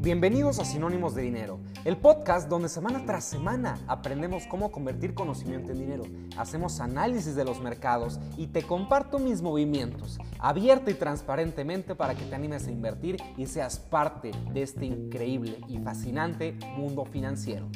[0.00, 5.72] Bienvenidos a Sinónimos de Dinero, el podcast donde semana tras semana aprendemos cómo convertir conocimiento
[5.72, 6.04] en dinero,
[6.38, 12.24] hacemos análisis de los mercados y te comparto mis movimientos, abierto y transparentemente para que
[12.24, 17.68] te animes a invertir y seas parte de este increíble y fascinante mundo financiero.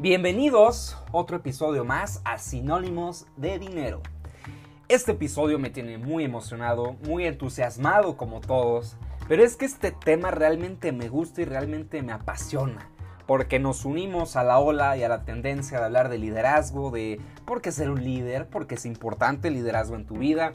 [0.00, 4.00] Bienvenidos otro episodio más a Sinónimos de Dinero.
[4.88, 8.96] Este episodio me tiene muy emocionado, muy entusiasmado como todos,
[9.28, 12.88] pero es que este tema realmente me gusta y realmente me apasiona,
[13.26, 17.20] porque nos unimos a la ola y a la tendencia de hablar de liderazgo, de
[17.44, 20.52] por qué ser un líder, porque es importante el liderazgo en tu vida.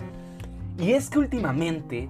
[0.79, 2.09] Y es que últimamente,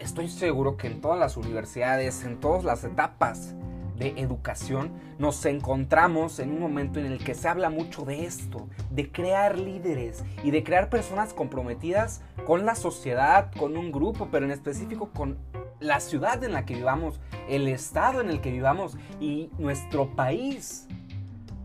[0.00, 3.54] estoy seguro que en todas las universidades, en todas las etapas,
[3.96, 8.68] de educación, nos encontramos en un momento en el que se habla mucho de esto,
[8.90, 14.44] de crear líderes y de crear personas comprometidas con la sociedad, con un grupo, pero
[14.44, 15.38] en específico con
[15.80, 20.88] la ciudad en la que vivamos, el estado en el que vivamos y nuestro país.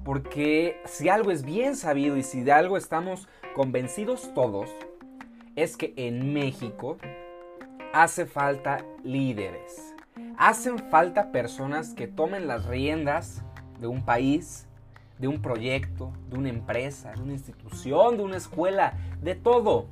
[0.03, 4.69] Porque si algo es bien sabido y si de algo estamos convencidos todos,
[5.55, 6.97] es que en México
[7.93, 9.96] hace falta líderes
[10.37, 13.41] Hacen falta personas que tomen las riendas
[13.79, 14.67] de un país,
[15.17, 19.87] de un proyecto, de una empresa, de una institución, de una escuela, de todo.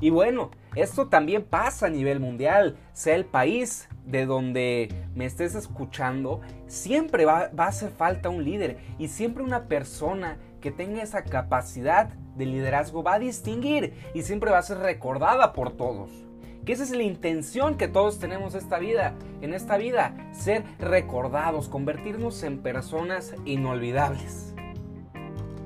[0.00, 5.56] Y bueno, esto también pasa a nivel mundial, sea el país de donde me estés
[5.56, 8.78] escuchando, siempre va, a hacer falta un líder.
[9.00, 14.52] Y siempre una persona que tenga esa capacidad de liderazgo va a distinguir y siempre
[14.52, 16.27] va a ser recordada por todos
[16.68, 21.66] que esa es la intención que todos tenemos esta vida, en esta vida, ser recordados,
[21.66, 24.54] convertirnos en personas inolvidables.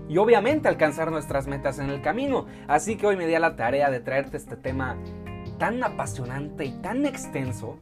[0.08, 2.46] Y obviamente alcanzar nuestras metas en el camino.
[2.68, 4.96] Así que hoy me di a la tarea de traerte este tema
[5.58, 7.80] tan apasionante y tan extenso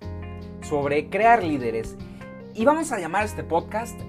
[0.63, 1.99] sobre crear líderes.
[2.55, 4.01] Y vamos a llamar a este podcast,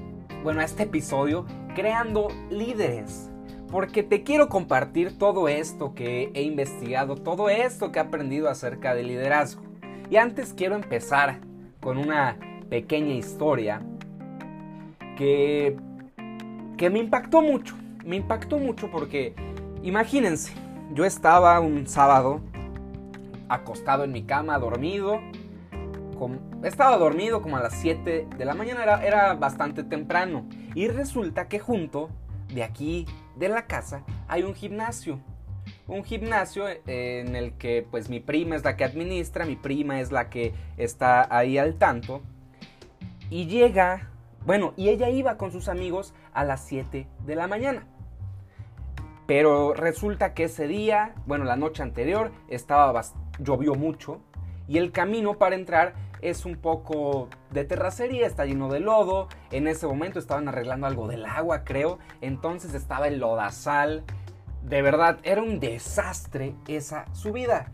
[0.42, 1.46] bueno, a este episodio,
[1.76, 3.31] Creando Líderes
[3.72, 8.94] porque te quiero compartir todo esto que he investigado, todo esto que he aprendido acerca
[8.94, 9.64] del liderazgo.
[10.10, 11.40] Y antes quiero empezar
[11.80, 12.38] con una
[12.70, 13.82] pequeña historia
[15.18, 15.78] que,
[16.78, 17.78] que me impactó mucho.
[18.04, 19.34] Me impactó mucho porque,
[19.84, 20.54] imagínense,
[20.94, 22.42] yo estaba un sábado
[23.48, 25.22] acostado en mi cama, dormido.
[26.64, 30.46] estaba dormido como a las 7 de la mañana, era, era bastante temprano.
[30.76, 32.10] Y resulta que junto
[32.54, 35.20] de aquí de la casa hay un gimnasio.
[35.88, 40.00] Un gimnasio eh, en el que pues mi prima es la que administra, mi prima
[40.00, 42.22] es la que está ahí al tanto.
[43.30, 44.10] Y llega,
[44.46, 47.88] bueno, y ella iba con sus amigos a las 7 de la mañana.
[49.28, 53.02] Pero resulta que ese día, bueno, la noche anterior, estaba
[53.40, 54.22] llovió mucho
[54.68, 59.28] y el camino para entrar es un poco de terracería, está lleno de lodo.
[59.52, 62.00] En ese momento estaban arreglando algo del agua, creo.
[62.22, 64.04] Entonces estaba el lodazal.
[64.64, 67.72] De verdad, era un desastre esa subida.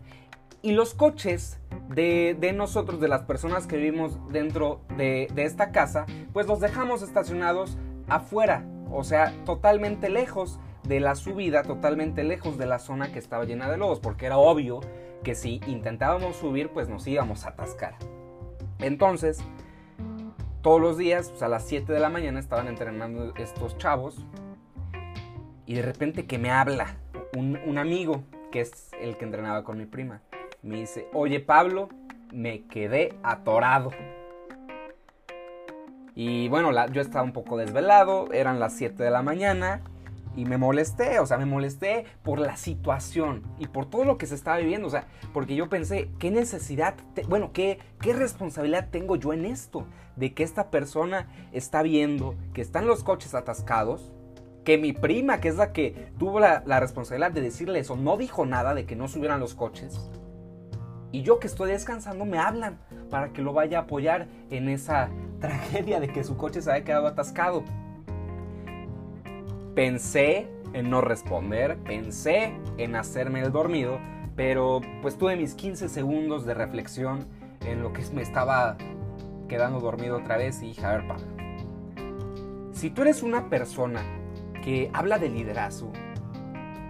[0.62, 6.06] Y los coches de, nosotros, de las personas que vivimos dentro de, de esta casa,
[6.32, 7.76] pues los dejamos estacionados
[8.08, 8.64] afuera.
[8.90, 13.70] O sea, totalmente lejos de la subida, totalmente lejos de la zona que estaba llena
[13.70, 14.80] de lodos, porque era obvio
[15.22, 17.94] que si intentábamos subir, pues nos íbamos a atascar.
[18.78, 19.42] Entonces,
[20.62, 24.24] todos los días, pues, a las 7 de la mañana estaban entrenando estos chavos
[25.66, 26.96] y de repente que me habla
[27.36, 30.22] un, amigo que es el que entrenaba con mi prima.
[30.62, 31.88] Me dice, oye Pablo,
[32.32, 33.90] me quedé atorado.
[36.14, 39.82] Y bueno, yo estaba un poco desvelado, eran las 7 de la mañana
[40.38, 44.26] y me molesté, o sea, me molesté por la situación y por todo lo que
[44.26, 46.94] se estaba viviendo, o sea, porque yo pensé, ¿qué necesidad,
[47.28, 49.84] bueno, ¿qué, qué responsabilidad tengo yo en esto?
[50.14, 54.12] De que esta persona está viendo que están los coches atascados,
[54.64, 58.16] que mi prima, que es la que tuvo la, la responsabilidad de decirle eso, no
[58.16, 60.08] dijo nada de que no subieran los coches.
[61.10, 62.78] Y yo que estoy descansando me hablan
[63.10, 65.08] para que lo vaya a apoyar en esa
[65.40, 67.64] tragedia de que su coche se haya quedado atascado.
[69.78, 74.00] Pensé en no responder, pensé en hacerme el dormido,
[74.34, 77.28] pero pues tuve mis 15 segundos de reflexión
[77.64, 78.76] en lo que me estaba
[79.48, 81.26] quedando dormido otra vez y dije, a ver, Pablo,
[82.72, 84.02] si tú eres una persona
[84.64, 85.92] que habla de liderazgo,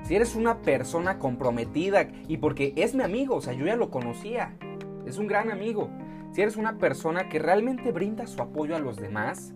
[0.05, 3.91] si eres una persona comprometida y porque es mi amigo, o sea, yo ya lo
[3.91, 4.57] conocía,
[5.05, 5.91] es un gran amigo,
[6.33, 9.53] si eres una persona que realmente brinda su apoyo a los demás,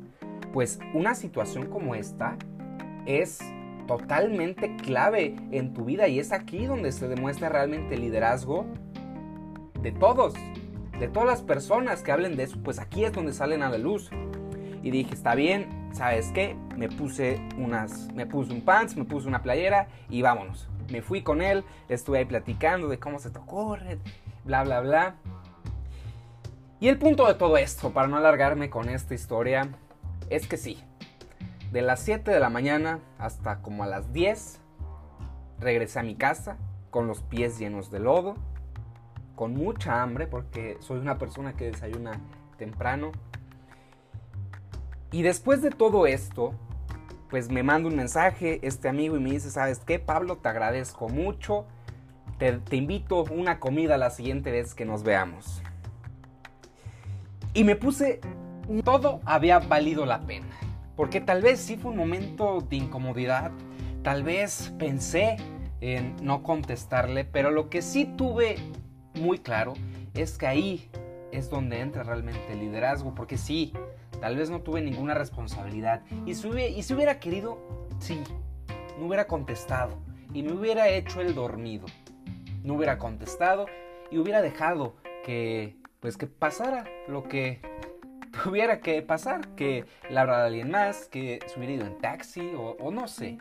[0.53, 2.37] pues una situación como esta
[3.07, 3.41] es
[3.87, 8.67] totalmente clave en tu vida y es aquí donde se demuestra realmente el liderazgo
[9.81, 10.35] de todos,
[10.99, 13.79] de todas las personas que hablen de eso, pues aquí es donde salen a la
[13.79, 14.11] luz.
[14.85, 16.57] Y dije, está bien, ¿sabes qué?
[16.77, 20.69] Me puse unas, me puse un pants, me puse una playera y vámonos.
[20.91, 23.99] Me fui con él, estuve ahí platicando de cómo se te ocurre,
[24.45, 25.15] bla, bla, bla.
[26.81, 29.69] Y el punto de todo esto, para no alargarme con esta historia,
[30.31, 30.83] es que sí,
[31.73, 34.61] de las 7 de la mañana hasta como a las 10,
[35.59, 36.59] regresé a mi casa
[36.91, 38.35] con los pies llenos de lodo,
[39.35, 42.21] con mucha hambre porque soy una persona que desayuna
[42.59, 43.13] temprano.
[45.11, 46.53] Y después de todo esto,
[47.31, 50.37] pues me manda un mensaje este amigo y me dice, ¿sabes qué, Pablo?
[50.37, 51.65] Te agradezco mucho.
[52.39, 55.63] Te, te invito una comida la siguiente vez que nos veamos.
[57.55, 58.21] Y me puse,
[58.85, 60.62] todo había valido la pena.
[60.97, 63.51] Porque tal vez sí fue un momento de incomodidad,
[64.03, 65.37] tal vez pensé
[65.81, 68.57] en no contestarle, pero lo que sí tuve
[69.15, 69.75] muy claro
[70.15, 70.91] es que ahí
[71.33, 73.73] es donde entra realmente el liderazgo, porque sí,
[74.21, 76.03] tal vez no tuve ninguna responsabilidad.
[76.27, 77.59] Y si hubiera, y si hubiera querido,
[77.99, 78.23] sí,
[78.99, 79.99] no hubiera contestado
[80.33, 81.87] y me hubiera hecho el dormido.
[82.63, 83.67] No hubiera contestado
[84.11, 84.95] y hubiera dejado
[85.25, 87.61] que, pues, que pasara lo que
[88.45, 92.91] tuviera que pasar, que la a alguien más, que se hubiera ido en taxi o,
[92.91, 93.39] no sé.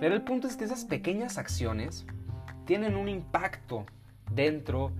[0.00, 2.06] Pero el punto es que esas pequeñas acciones
[2.64, 3.86] tienen un impacto
[4.30, 4.92] dentro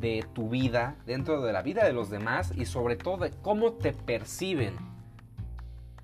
[0.00, 3.72] de tu vida, dentro de la vida de los demás y sobre todo de cómo
[3.72, 4.74] te perciben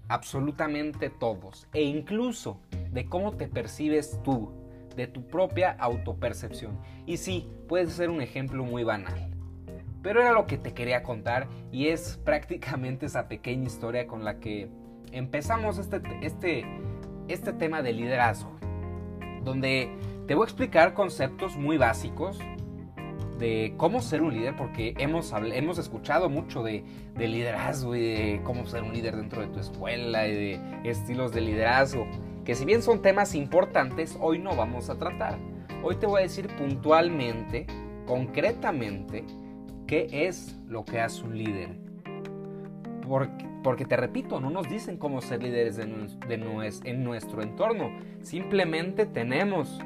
[0.08, 2.60] absolutamente todos e incluso
[2.92, 4.50] de cómo te percibes tú,
[4.96, 6.78] de tu propia autopercepción.
[7.06, 9.33] Y sí, puede ser un ejemplo muy banal.
[10.04, 14.38] Pero era lo que te quería contar y es prácticamente esa pequeña historia con la
[14.38, 14.68] que
[15.10, 16.64] empezamos este, este,
[17.26, 18.56] este tema de liderazgo.
[19.42, 19.90] Donde
[20.28, 22.38] te voy a explicar conceptos muy básicos
[23.38, 26.84] de cómo ser un líder, porque hemos, hemos escuchado mucho de,
[27.14, 31.32] de, liderazgo y de cómo ser un líder dentro de tu escuela y de estilos
[31.32, 32.06] de liderazgo,
[32.44, 35.36] que si bien son temas importantes, hoy no vamos a tratar.
[35.82, 37.66] Hoy te voy a decir puntualmente,
[38.06, 39.24] concretamente,
[39.94, 41.68] ¿Qué es lo que hace un líder?
[43.62, 45.84] Porque, te repito, no nos dicen cómo ser líderes de,
[46.84, 47.92] en nuestro entorno.
[48.22, 49.78] Simplemente tenemos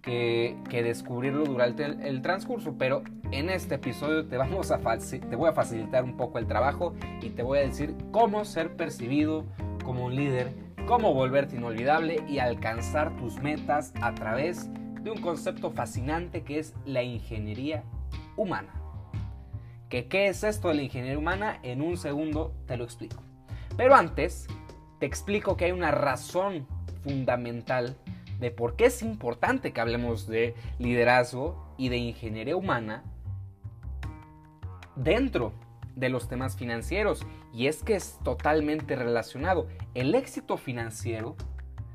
[0.00, 2.76] que, descubrirlo durante el, transcurso.
[2.78, 3.02] Pero
[3.32, 7.28] en este episodio te, vamos a te voy a facilitar un poco el trabajo y
[7.28, 9.44] te voy a decir cómo ser percibido
[9.84, 10.54] como un líder,
[10.86, 14.70] cómo volverte inolvidable y alcanzar tus metas a través
[15.02, 17.84] de un concepto fascinante que es la ingeniería
[18.38, 18.79] humana
[19.90, 23.22] que qué es esto de la ingeniería humana, en un segundo te lo explico.
[23.76, 24.46] Pero antes,
[25.00, 26.66] te explico que hay una razón
[27.02, 27.96] fundamental
[28.38, 33.02] de por qué es importante que hablemos de liderazgo y de ingeniería humana
[34.96, 35.52] dentro
[35.96, 37.26] de los temas financieros.
[37.52, 39.66] Y es que es totalmente relacionado.
[39.94, 41.34] El éxito financiero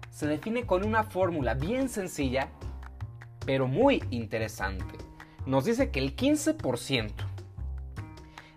[0.09, 2.49] se define con una fórmula bien sencilla,
[3.45, 4.97] pero muy interesante.
[5.45, 7.34] Nos dice que el 15%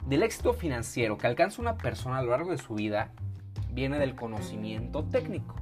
[0.06, 3.10] del éxito financiero que alcanza una persona a lo largo de su vida
[3.72, 5.54] viene del conocimiento técnico.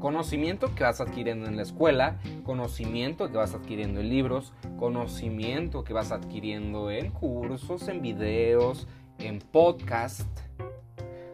[0.00, 5.92] Conocimiento que vas adquiriendo en la escuela, conocimiento que vas adquiriendo en libros, conocimiento que
[5.92, 8.86] vas adquiriendo en cursos, en videos,
[9.18, 10.28] en podcast.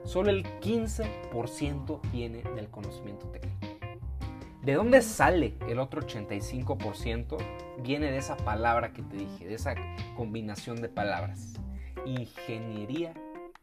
[0.04, 3.54] Solo el 15% viene del conocimiento técnico.
[4.62, 7.37] ¿De dónde sale el otro 85%?
[7.82, 9.75] Viene de esa palabra que te dije, de esa
[10.16, 11.54] combinación de palabras
[12.06, 13.12] ingeniería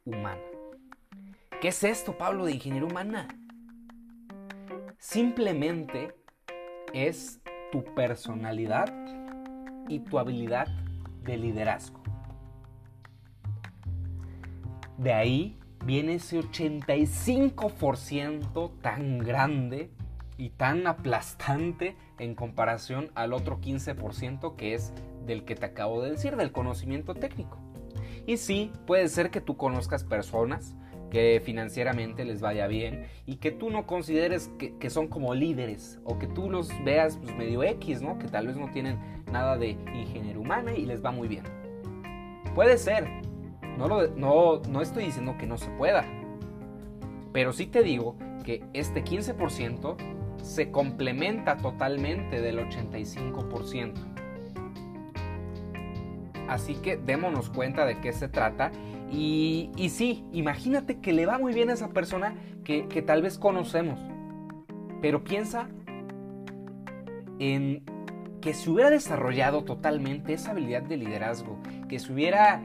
[0.05, 0.39] humana.
[1.59, 3.27] ¿Qué es esto, Pablo, de ingeniería humana?
[4.97, 6.15] Simplemente
[6.93, 8.93] es tu personalidad
[9.87, 10.67] y tu habilidad
[11.23, 12.01] de liderazgo.
[14.97, 19.91] De ahí viene ese 85% tan grande
[20.37, 24.93] y tan aplastante en comparación al otro 15% que es
[25.25, 27.60] del que te acabo de decir, del conocimiento técnico.
[28.25, 30.75] Y sí, puede ser que tú conozcas personas
[31.09, 36.17] que financieramente les vaya bien y que tú no consideres que, son como líderes o
[36.17, 38.17] que tú los veas pues, medio X, ¿no?
[38.17, 38.97] Que tal vez no tienen
[39.31, 41.43] nada de ingeniería humana y les va muy bien.
[42.55, 43.07] Puede ser.
[43.77, 46.05] No, no, no estoy diciendo que no se pueda.
[47.33, 49.95] Pero sí te digo que este 15%
[50.41, 54.10] se complementa totalmente del 85%.
[56.51, 58.73] Así que démonos cuenta de qué se trata
[59.09, 63.37] Y, sí, imagínate que le va muy bien a esa persona que, que tal vez
[63.37, 63.99] conocemos.
[65.01, 65.69] Pero piensa
[67.39, 67.83] en
[68.41, 72.61] que se hubiera desarrollado totalmente esa habilidad de liderazgo, que se hubiera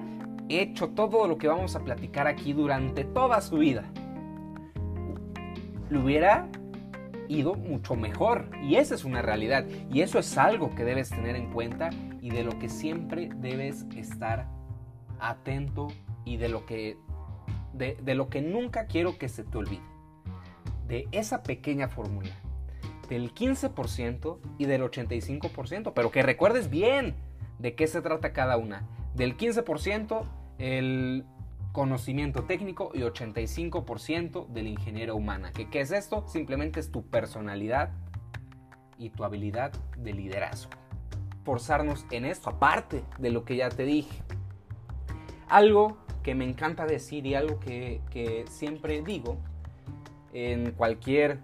[0.49, 3.85] hecho todo lo que vamos a platicar aquí durante toda su vida,
[5.91, 6.49] le hubiera
[7.29, 8.51] ido mucho mejor.
[8.63, 9.65] Y esa es una realidad.
[9.93, 11.91] Y eso es algo que debes tener en cuenta
[12.27, 14.49] y de lo que siempre debes estar
[15.21, 15.87] atento
[16.25, 16.99] y de lo que,
[17.73, 19.85] de, de lo que nunca quiero que se te olvide.
[20.89, 22.31] De esa pequeña fórmula.
[23.09, 25.93] Del 15% y del 85%.
[25.95, 27.15] Pero que recuerdes bien
[27.61, 28.83] de qué se trata cada una.
[29.15, 30.25] Del 15%
[30.59, 31.25] el
[31.71, 35.53] conocimiento técnico y 85% del ingeniero humana.
[35.53, 36.27] ¿Qué, ¿Qué es esto?
[36.27, 37.91] Simplemente es tu personalidad
[38.99, 40.86] y tu habilidad de liderazgo.
[41.47, 44.23] Forzarnos en esto, aparte de lo que ya te dije.
[45.49, 49.39] Algo que me encanta decir y algo que, que siempre digo
[50.35, 51.39] en cualquier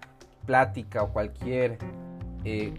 [0.45, 1.79] plática o cualquier
[2.43, 2.75] eh,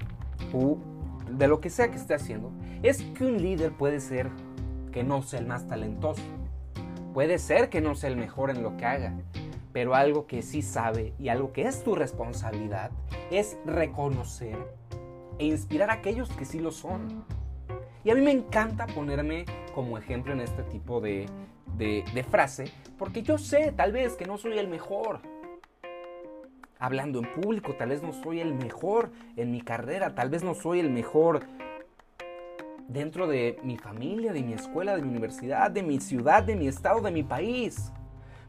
[1.31, 2.53] de lo que sea que esté haciendo,
[2.85, 4.31] es que un líder puede ser
[4.93, 6.23] que no sea el más talentoso,
[7.15, 9.15] Puede ser que no sea el mejor en lo que haga,
[9.73, 12.91] pero algo que sí sabe y algo que es tu responsabilidad
[13.31, 14.59] es reconocer
[15.39, 17.25] e inspirar a aquellos que sí lo son.
[18.05, 21.27] Y a mí me encanta ponerme como ejemplo en este tipo de,
[21.77, 25.21] de, frase, porque yo sé tal vez que no soy el mejor.
[26.79, 30.55] Hablando en público, tal vez no soy el mejor en mi carrera, tal vez no
[30.55, 31.41] soy el mejor
[32.89, 36.69] dentro de mi familia, de mi escuela, de mi universidad, de mi ciudad, de mi
[36.69, 37.91] estado, de mi país.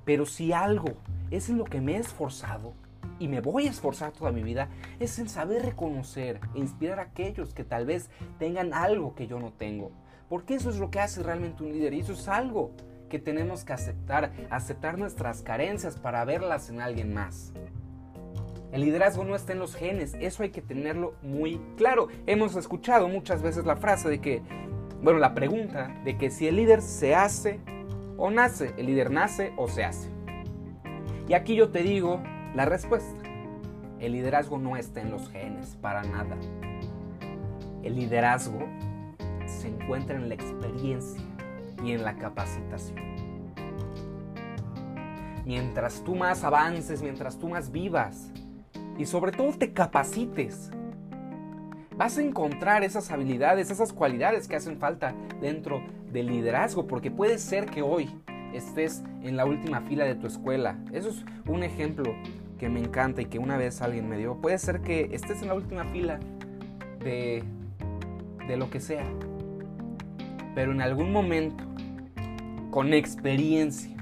[0.04, 0.98] Pero si algo
[1.32, 2.74] es en lo que me he esforzado
[3.20, 4.70] y me voy a esforzar toda mi vida,
[5.00, 9.40] es en saber reconocer e inspirar a aquellos que tal vez tengan algo que yo
[9.40, 9.92] no tengo.
[10.30, 12.72] Porque eso es lo que hace realmente un líder y eso es algo
[13.10, 17.54] que tenemos que aceptar, aceptar nuestras carencias para verlas en alguien más.
[18.72, 22.10] El liderazgo no está en los genes, eso hay que tenerlo muy claro.
[22.26, 24.42] Hemos escuchado muchas veces la frase de que,
[25.02, 27.62] bueno, la pregunta de que si el líder se hace
[28.18, 30.10] o nace, el líder nace o se hace.
[31.30, 32.22] Y aquí yo te digo
[32.56, 33.22] la respuesta.
[34.00, 36.38] El liderazgo no está en los genes, para nada.
[37.84, 38.60] El liderazgo
[39.46, 41.22] se encuentra en la experiencia
[41.84, 42.98] y en la capacitación.
[45.46, 48.32] Mientras tú más avances, mientras tú más vivas,
[48.98, 50.72] y sobre todo te capacites.
[51.98, 55.82] Vas a encontrar esas habilidades, esas cualidades que hacen falta dentro
[56.12, 58.10] del liderazgo, porque puede ser que hoy
[58.54, 60.78] estés en la última fila de tu escuela.
[60.92, 62.16] Eso es un ejemplo
[62.58, 64.36] que me encanta y que una vez alguien me dio.
[64.36, 66.20] Puede ser que estés en la última fila
[67.00, 67.44] de,
[68.48, 69.06] de lo que sea,
[70.54, 71.64] pero en algún momento,
[72.72, 73.96] con experiencia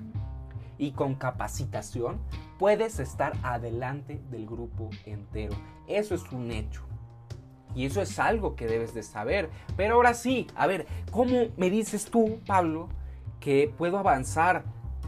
[0.77, 2.19] y con capacitación,
[2.59, 5.53] puedes estar adelante del grupo entero.
[5.87, 6.81] Eso es un hecho.
[7.75, 9.49] Y eso es algo que debes de saber.
[9.75, 12.89] Pero ahora sí, a ver, ¿cómo me dices tú, Pablo,
[13.39, 14.63] que puedo avanzar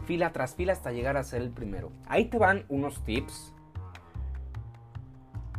[0.06, 1.90] fila tras fila hasta llegar a ser el primero?
[2.06, 3.52] Ahí te van unos tips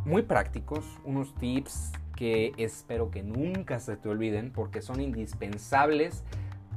[0.04, 6.24] muy prácticos, unos tips que espero que nunca se te olviden porque son indispensables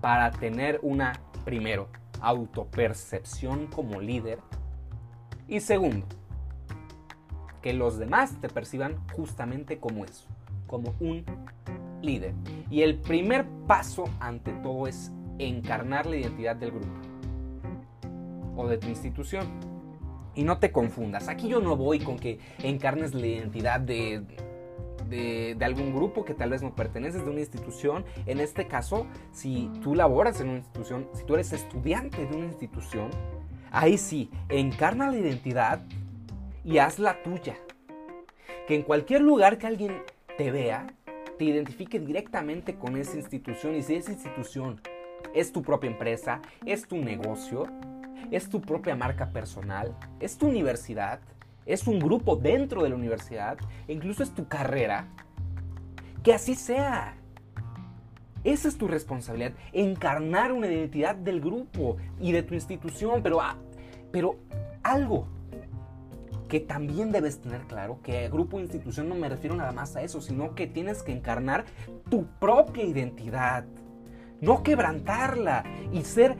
[0.01, 1.13] para tener una,
[1.46, 1.88] primero,
[2.20, 4.40] autopercepción como líder
[5.48, 6.06] y segundo,
[7.62, 10.28] que los demás te perciban justamente como eso,
[10.68, 11.25] como un
[12.01, 12.34] líder.
[12.70, 17.11] Y el primer paso ante todo es encarnar la identidad del grupo
[18.62, 19.48] o de tu institución.
[20.34, 24.24] Y no te confundas, aquí yo no voy con que encarnes la identidad de,
[25.10, 28.06] de, de, algún grupo que tal vez no perteneces, de una institución.
[28.25, 32.46] En este caso, si tú laboras en una institución, si tú eres estudiante de una
[32.46, 33.10] institución,
[33.74, 35.82] Ahí sí, encarna la identidad
[36.65, 37.56] y haz la tuya.
[38.68, 40.03] Que en cualquier lugar que alguien
[40.38, 40.94] te vea,
[41.38, 44.82] te identifique directamente con esa institución y si esa institución
[45.34, 47.65] es tu propia empresa, es tu negocio,
[48.30, 51.20] es tu propia marca personal, es tu universidad,
[51.66, 55.08] es un grupo dentro de la universidad, e incluso es tu carrera,
[56.24, 57.18] que así sea.
[58.44, 63.56] Esa es tu responsabilidad, encarnar una identidad del grupo y de tu institución, pero, ah,
[64.12, 64.38] pero
[64.82, 65.28] algo
[66.51, 70.01] que también debes tener claro, que grupo e institución no me refiero nada más a
[70.01, 71.63] eso, sino que tienes que encarnar
[72.10, 73.63] tu propia identidad,
[74.42, 75.63] no quebrantarla
[75.94, 76.36] y ser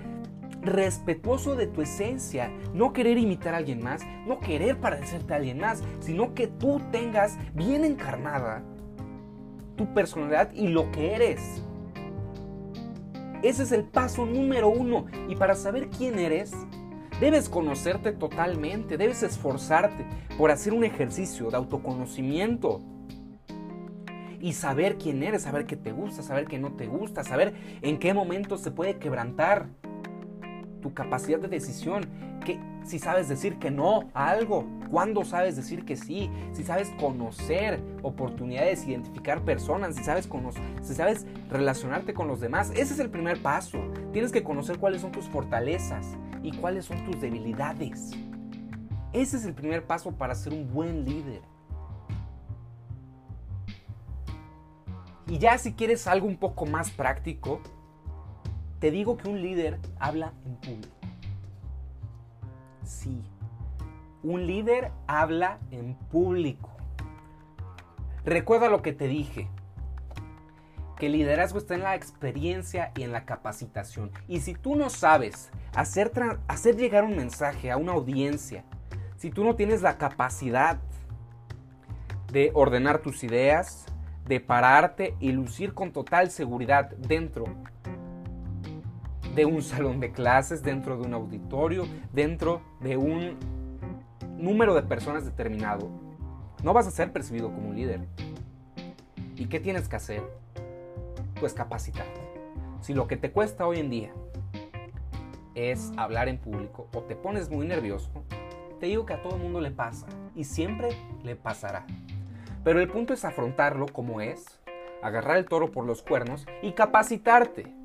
[0.62, 5.60] respetuoso de tu esencia, no querer imitar a alguien más, no querer parecerte a alguien
[5.60, 8.64] más, sino que tú tengas bien encarnada
[9.76, 11.64] tu personalidad y lo que eres.
[13.44, 15.08] Ese es el paso número uno.
[15.28, 16.54] Y para saber quién eres,
[17.20, 20.06] debes conocerte totalmente, debes esforzarte
[20.38, 22.82] por hacer un ejercicio de autoconocimiento.
[24.40, 28.00] Y saber quién eres, saber qué te gusta, saber qué no te gusta, saber en
[28.00, 29.68] qué momento se puede quebrantar
[30.82, 32.06] tu capacidad de decisión,
[32.46, 36.90] que si sabes decir que no a algo, cuándo sabes decir que sí, si sabes
[37.00, 40.28] conocer oportunidades, identificar personas, si sabes
[40.82, 43.80] si sabes relacionarte con los demás, ese es el primer paso.
[44.12, 48.12] Tienes que conocer cuáles son tus fortalezas y cuáles son tus debilidades.
[49.14, 51.42] Ese es el primer paso para ser un buen líder.
[55.28, 57.62] Y ya si quieres algo un poco más práctico,
[58.82, 60.96] te digo que un líder habla en público.
[62.84, 63.22] Sí,
[64.24, 66.72] un líder habla en público.
[68.26, 69.48] Recuerda lo que te dije,
[70.98, 74.12] que el liderazgo está en la experiencia y en la capacitación.
[74.28, 76.12] Y si tú no sabes hacer,
[76.48, 78.64] hacer llegar un mensaje a una audiencia,
[79.16, 80.80] si tú no tienes la capacidad
[82.32, 83.86] de ordenar tus ideas,
[84.26, 87.46] de pararte y lucir con total seguridad dentro
[89.36, 93.38] de un salón de clases, dentro de un auditorio, dentro de un
[94.38, 95.90] número de personas determinado,
[96.64, 98.02] no vas a ser percibido como un líder.
[99.36, 100.22] ¿Y qué tienes que hacer?
[101.40, 102.20] Pues capacitarte.
[102.82, 104.12] Si lo que te cuesta hoy en día
[105.56, 108.12] es hablar en público o te pones muy nervioso,
[108.80, 110.90] te digo que a todo mundo le pasa y siempre
[111.24, 111.86] le pasará.
[112.64, 114.46] Pero el punto es afrontarlo como es,
[115.02, 117.81] agarrar el toro por los cuernos y capacitarte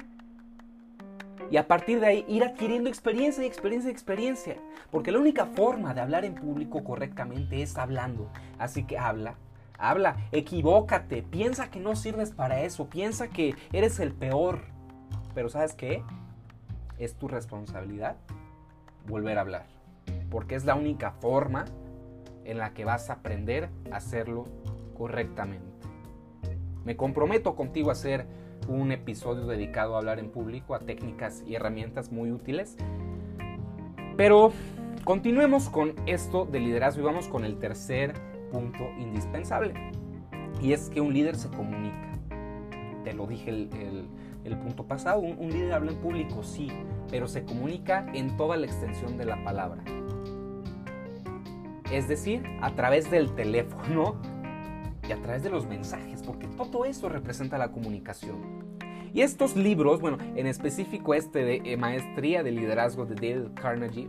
[1.51, 4.57] y a partir de ahí ir adquiriendo experiencia y experiencia y experiencia.
[4.91, 8.31] Porque la única forma de hablar en público correctamente es hablando.
[8.59, 9.37] Así que habla,
[9.79, 14.61] habla, equivócate, piensa que no sirves para eso, piensa que eres el peor.
[15.35, 16.03] Pero ¿sabes qué?
[16.99, 18.17] Es tu responsabilidad
[19.07, 19.67] volver a hablar.
[20.31, 21.65] Porque es la única forma
[22.45, 24.45] en la que vas a aprender a hacerlo
[24.97, 25.65] correctamente.
[26.85, 28.27] Me comprometo contigo a hacer
[28.69, 32.77] un episodio dedicado a hablar en público, a técnicas y herramientas muy útiles.
[34.17, 34.53] Pero
[35.05, 38.15] continuemos con esto de liderazgo y vamos con el tercer
[38.51, 39.75] punto indispensable.
[40.61, 42.19] Y es que un líder se comunica.
[43.05, 46.69] Te lo dije el, punto pasado, un, un líder habla en público, sí,
[47.11, 49.83] pero se comunica en toda la extensión de la palabra.
[51.93, 54.17] Es decir, a través del teléfono
[55.09, 58.56] y a través de los mensajes, porque todo eso representa la comunicación.
[59.13, 64.09] Y estos libros, bueno, en específico este de eh, Maestría de Liderazgo de Dale Carnegie,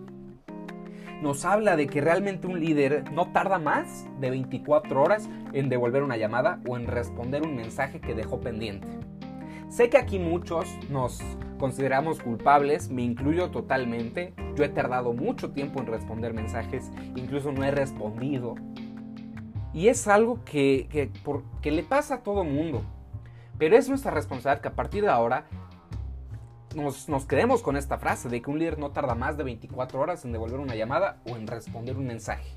[1.21, 6.03] nos habla de que realmente un líder no tarda más de 24 horas en devolver
[6.03, 8.88] una llamada o en responder un mensaje que dejó pendiente.
[9.69, 11.19] Sé que aquí muchos nos
[11.57, 14.33] consideramos culpables, me incluyo totalmente.
[14.55, 18.55] Yo he tardado mucho tiempo en responder mensajes, incluso no he respondido.
[19.73, 21.12] Y es algo que, que,
[21.62, 22.83] que le pasa a todo mundo.
[23.58, 25.46] Pero es nuestra responsabilidad que a partir de ahora
[26.76, 30.00] nos, nos, quedemos con esta frase de que un líder no tarda más de 24
[30.00, 32.50] horas en devolver una llamada o en responder un mensaje.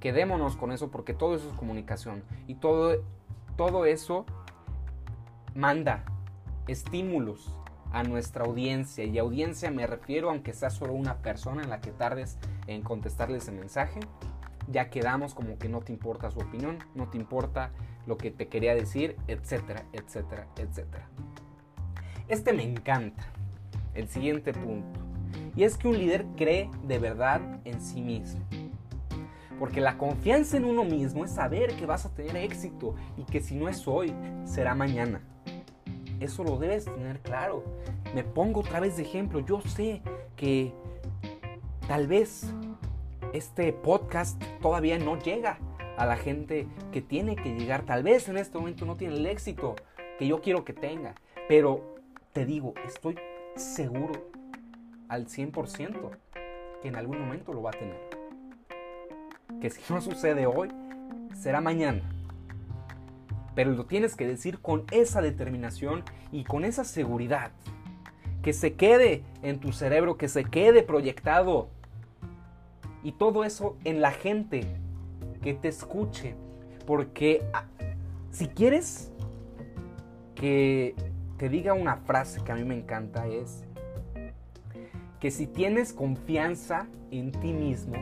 [0.00, 3.04] Quedémonos con eso porque todo eso es comunicación y todo,
[3.56, 4.26] todo eso
[5.54, 6.04] manda
[6.66, 7.56] estímulos
[7.92, 9.04] a nuestra audiencia.
[9.04, 13.38] Y audiencia me refiero, aunque sea solo una persona en la que tardes en contestarle
[13.38, 14.00] ese mensaje,
[14.68, 17.70] ya quedamos como que no te importa su opinión, no te importa
[18.06, 21.08] lo que te quería decir, etcétera, etcétera, etcétera.
[22.28, 23.24] Este me encanta.
[23.94, 25.00] El siguiente punto.
[25.54, 28.40] Y es que un líder cree de verdad en sí mismo.
[29.58, 33.40] Porque la confianza en uno mismo es saber que vas a tener éxito y que
[33.40, 35.20] si no es hoy, será mañana.
[36.20, 37.64] Eso lo debes tener claro.
[38.14, 39.40] Me pongo otra vez de ejemplo.
[39.40, 40.02] Yo sé
[40.36, 40.72] que
[41.86, 42.46] tal vez
[43.32, 45.58] este podcast todavía no llega
[45.96, 47.82] a la gente que tiene que llegar.
[47.82, 49.76] Tal vez en este momento no tiene el éxito
[50.18, 51.14] que yo quiero que tenga,
[51.48, 51.96] pero
[52.32, 53.16] te digo, estoy
[53.56, 54.12] seguro
[55.08, 56.10] al 100%
[56.80, 58.00] que en algún momento lo va a tener.
[59.60, 60.68] Que si no sucede hoy,
[61.34, 62.02] será mañana.
[63.54, 66.02] Pero lo tienes que decir con esa determinación
[66.32, 67.52] y con esa seguridad.
[68.42, 71.68] Que se quede en tu cerebro, que se quede proyectado.
[73.04, 74.66] Y todo eso en la gente
[75.42, 76.34] que te escuche.
[76.86, 77.66] Porque ah,
[78.30, 79.12] si quieres
[80.34, 80.94] que
[81.36, 83.64] te diga una frase que a mí me encanta es
[85.20, 87.94] que si tienes confianza en ti mismo,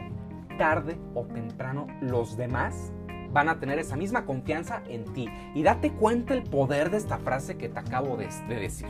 [0.56, 2.92] tarde o temprano los demás
[3.32, 5.28] van a tener esa misma confianza en ti.
[5.54, 8.88] Y date cuenta el poder de esta frase que te acabo de, de decir.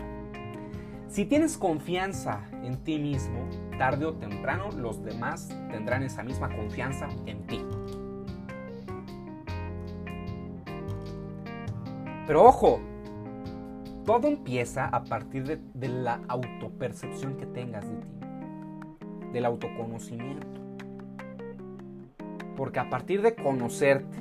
[1.08, 7.08] Si tienes confianza en ti mismo, tarde o temprano los demás tendrán esa misma confianza
[7.26, 7.64] en ti.
[12.30, 12.78] Pero ojo,
[14.06, 18.08] todo empieza a partir de, la autopercepción que tengas de ti,
[19.32, 20.46] del autoconocimiento.
[22.56, 24.16] Porque a partir de conocerte,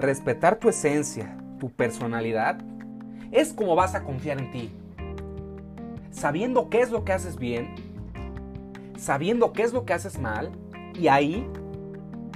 [0.00, 2.58] respetar tu esencia, tu personalidad,
[3.30, 4.72] es como vas a confiar en ti.
[6.10, 7.72] Sabiendo qué es lo que haces bien,
[8.98, 10.50] sabiendo qué es lo que haces mal,
[10.98, 11.48] y ahí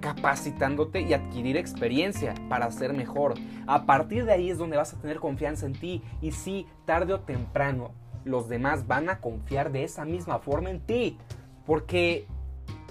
[0.00, 3.34] capacitándote y adquirir experiencia para ser mejor.
[3.66, 7.14] A partir de ahí es donde vas a tener confianza en ti y sí, tarde
[7.14, 7.92] o temprano,
[8.24, 11.18] los demás van a confiar de esa misma forma en ti.
[11.66, 12.26] Porque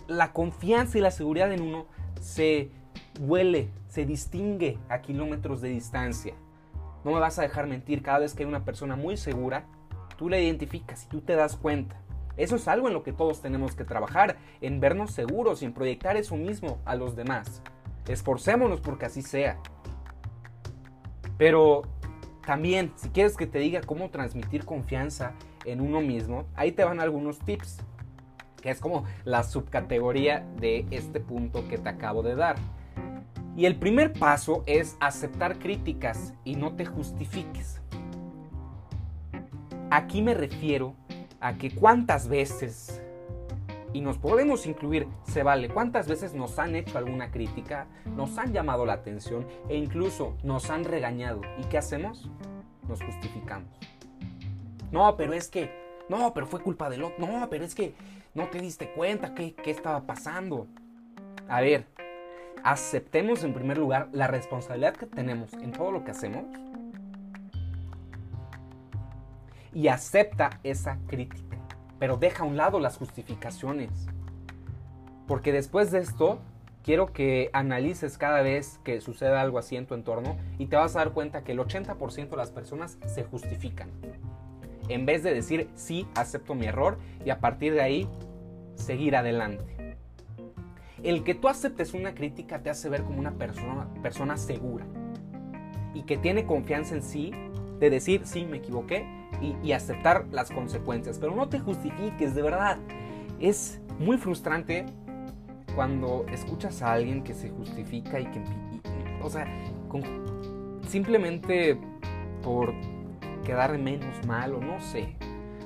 [0.08, 1.86] la confianza y la seguridad en uno
[2.20, 2.72] se
[3.20, 6.34] huele, se distingue a kilómetros de distancia.
[7.04, 9.66] No me vas a dejar mentir, cada vez que hay una persona muy segura,
[10.18, 11.96] tú la identificas y tú te das cuenta.
[12.38, 15.74] Eso es algo en lo que todos tenemos que trabajar, en vernos seguros y en
[15.74, 17.62] proyectar eso mismo a los demás.
[18.08, 19.60] Esforcémonos porque así sea.
[21.38, 21.84] Pero
[22.46, 25.34] también, si quieres que te diga cómo transmitir confianza
[25.66, 27.80] en uno mismo, ahí te van algunos tips,
[28.62, 32.56] que es como la subcategoría de este punto que te acabo de dar.
[33.58, 37.82] Y el primer paso es aceptar críticas y no te justifiques.
[39.90, 40.96] Aquí me refiero
[41.40, 43.02] a que cuántas veces,
[43.94, 48.54] y nos podemos incluir, se vale, cuántas veces nos han hecho alguna crítica, nos han
[48.54, 51.42] llamado la atención e incluso nos han regañado.
[51.60, 52.30] ¿Y qué hacemos?
[52.88, 53.70] Nos justificamos.
[54.92, 55.72] No, pero es que,
[56.10, 57.94] no, pero fue culpa del otro, no, pero es que
[58.34, 60.68] no te diste cuenta qué, qué estaba pasando.
[61.50, 61.86] A ver,
[62.64, 66.46] aceptemos en primer lugar la responsabilidad que tenemos en todo lo que hacemos
[69.78, 71.56] y acepta esa crítica,
[72.00, 73.92] pero deja a un lado las justificaciones.
[75.28, 76.40] Porque después de esto,
[76.82, 80.96] quiero que analices cada vez que suceda algo así en tu entorno y te vas
[80.96, 83.92] a dar cuenta que el 80% de las personas se justifican.
[84.90, 88.10] En vez de decir, sí, acepto mi error y a partir de ahí
[88.74, 89.96] seguir adelante.
[91.04, 94.88] El que tú aceptes una crítica te hace ver como una persona, persona segura
[95.94, 97.32] y que tiene confianza en sí
[97.80, 101.20] de decir, sí, me equivoqué y, aceptar las consecuencias.
[101.20, 102.78] Pero no te justifiques, de verdad.
[103.40, 104.86] Es muy frustrante
[105.76, 108.42] cuando escuchas a alguien que se justifica y que...
[109.22, 109.46] o sea,
[110.88, 111.80] simplemente
[112.42, 112.74] por
[113.44, 115.16] quedar menos mal o no sé.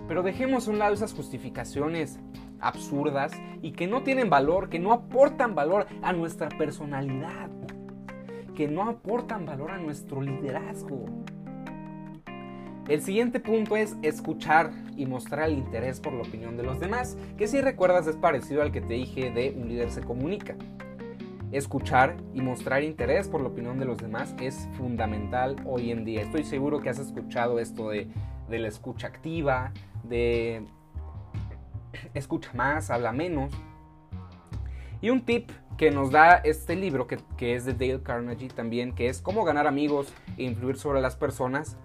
[0.08, 2.20] Pero dejemos a un lado esas justificaciones
[2.60, 7.50] absurdas y que no tienen valor, que no aportan valor a nuestra personalidad,
[8.56, 11.06] que no aportan valor a nuestro liderazgo.
[12.88, 17.16] El siguiente punto es escuchar y mostrar el interés por la opinión de los demás,
[17.38, 20.56] que si recuerdas es parecido al que te dije de un líder se comunica.
[21.52, 26.22] Escuchar y mostrar interés por la opinión de los demás es fundamental hoy en día.
[26.22, 28.08] Estoy seguro que has escuchado esto de,
[28.50, 29.72] la escucha activa,
[30.04, 30.66] de
[32.14, 33.54] escucha más, habla menos.
[35.02, 38.94] Y un tip que nos da este libro, que, que, es de Dale Carnegie también,
[38.94, 41.78] que es cómo ganar amigos e influir sobre las personas,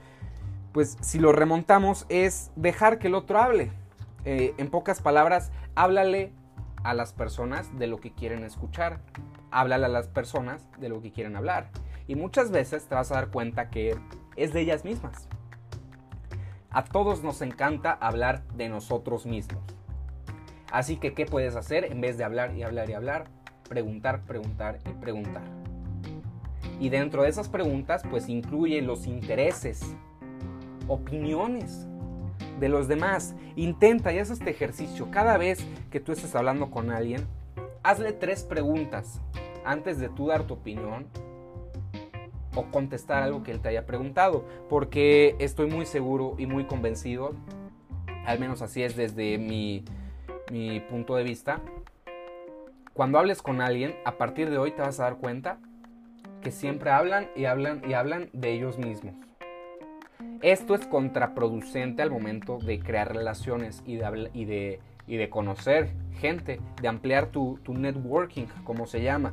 [0.76, 3.72] pues si lo remontamos es dejar que el otro hable.
[4.26, 6.34] Eh, en pocas palabras, háblale
[6.84, 9.00] a las personas de lo que quieren escuchar.
[9.50, 11.70] Háblale a las personas de lo que quieren hablar.
[12.06, 13.96] Y muchas veces te vas a dar cuenta que
[14.36, 15.30] es de ellas mismas.
[16.68, 19.64] A todos nos encanta hablar de nosotros mismos.
[20.70, 23.30] Así que, ¿qué puedes hacer en vez de hablar y hablar y hablar?
[23.66, 25.44] Preguntar, preguntar y preguntar.
[26.78, 29.96] Y dentro de esas preguntas, pues incluye los intereses
[30.88, 31.87] opiniones
[32.61, 33.35] de los demás.
[33.57, 35.11] Intenta y haz este ejercicio.
[35.11, 37.27] Cada vez que tú estés hablando con alguien,
[37.83, 39.20] hazle tres preguntas
[39.64, 41.07] antes de tú dar tu opinión
[42.55, 44.44] o contestar algo que él te haya preguntado.
[44.68, 47.35] Porque estoy muy seguro y muy convencido,
[48.25, 49.85] al menos así es desde mi,
[50.51, 51.61] mi punto de vista,
[52.96, 55.59] cuando hables con alguien, a partir de hoy te vas a dar cuenta
[56.40, 59.25] que siempre hablan y hablan y hablan de ellos mismos.
[60.46, 65.88] Esto es contraproducente al momento de crear relaciones y de, conocer
[66.20, 69.32] gente, de ampliar tu, tu networking, como se llama.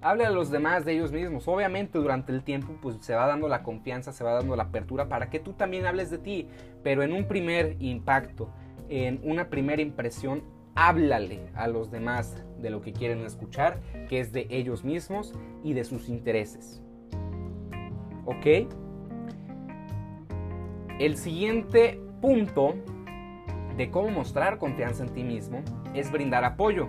[0.00, 1.46] Habla a los demás de ellos mismos.
[1.46, 5.08] Obviamente durante el tiempo pues se va dando la confianza, se va dando la apertura
[5.08, 6.48] para que tú también hables de ti.
[6.82, 8.50] Pero en un primer impacto,
[8.88, 10.42] en una primera impresión,
[10.74, 15.74] háblale a los demás de lo que quieren escuchar, que es de ellos mismos y
[15.74, 16.82] de sus intereses.
[18.24, 18.46] ¿Ok?
[21.00, 22.74] El siguiente punto
[23.76, 25.60] de cómo mostrar confianza en ti mismo
[25.92, 26.86] es brindar apoyo.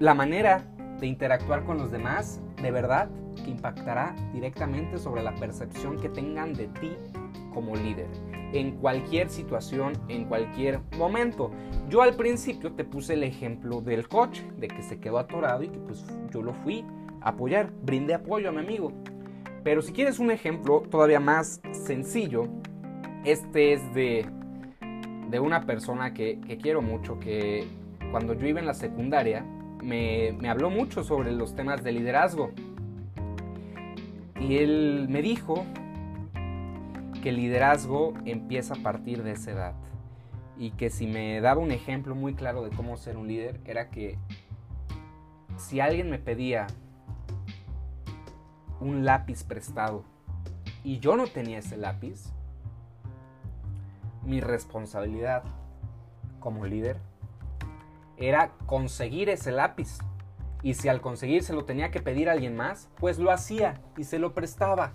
[0.00, 0.64] La manera
[0.98, 3.08] de interactuar con los demás, de verdad,
[3.44, 6.90] que impactará directamente sobre la percepción que tengan de ti
[7.54, 8.08] como líder
[8.52, 11.52] en cualquier situación, en cualquier momento.
[11.88, 15.68] Yo al principio te puse el ejemplo del coche, de que se quedó atorado y
[15.68, 16.84] que pues yo lo fui
[17.20, 18.92] a apoyar, brindé apoyo a mi amigo.
[19.62, 22.48] Pero si quieres un ejemplo todavía más sencillo,
[23.24, 24.26] este es de,
[25.28, 27.66] de una persona que, que, quiero mucho, que
[28.10, 29.44] cuando yo iba en la secundaria
[29.82, 32.52] me, me habló mucho sobre los temas de liderazgo.
[34.40, 35.66] Y él me dijo
[37.22, 39.74] que el liderazgo empieza a partir de esa edad.
[40.56, 43.90] Y que si me daba un ejemplo muy claro de cómo ser un líder, era
[43.90, 44.18] que
[45.56, 46.66] si alguien me pedía
[48.80, 50.04] un lápiz prestado
[50.82, 52.32] y yo no tenía ese lápiz,
[54.24, 55.44] mi responsabilidad
[56.40, 56.98] como líder
[58.16, 59.98] era conseguir ese lápiz.
[60.62, 63.80] Y si al conseguir se lo tenía que pedir a alguien más, pues lo hacía
[63.96, 64.92] y se lo prestaba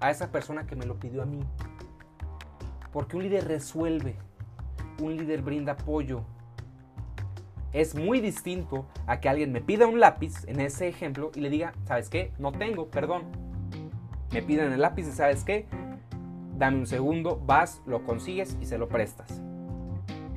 [0.00, 1.40] a esa persona que me lo pidió a mí.
[2.92, 4.16] Porque un líder resuelve,
[5.00, 6.24] un líder brinda apoyo.
[7.72, 11.50] Es muy distinto a que alguien me pida un lápiz en ese ejemplo y le
[11.50, 12.32] diga, ¿sabes qué?
[12.38, 13.24] No tengo, perdón.
[14.32, 15.66] Me piden el lápiz y ¿sabes qué?
[16.56, 19.42] Dame un segundo, vas, lo consigues y se lo prestas.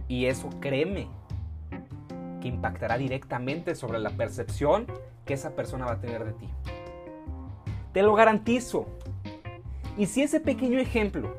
[0.08, 1.08] Y eso, créeme,
[2.42, 4.86] que impactará directamente sobre la percepción
[5.26, 6.50] que esa persona va a tener de ti.
[7.94, 8.86] Te lo garantizo.
[9.98, 11.36] Y si ese pequeño ejemplo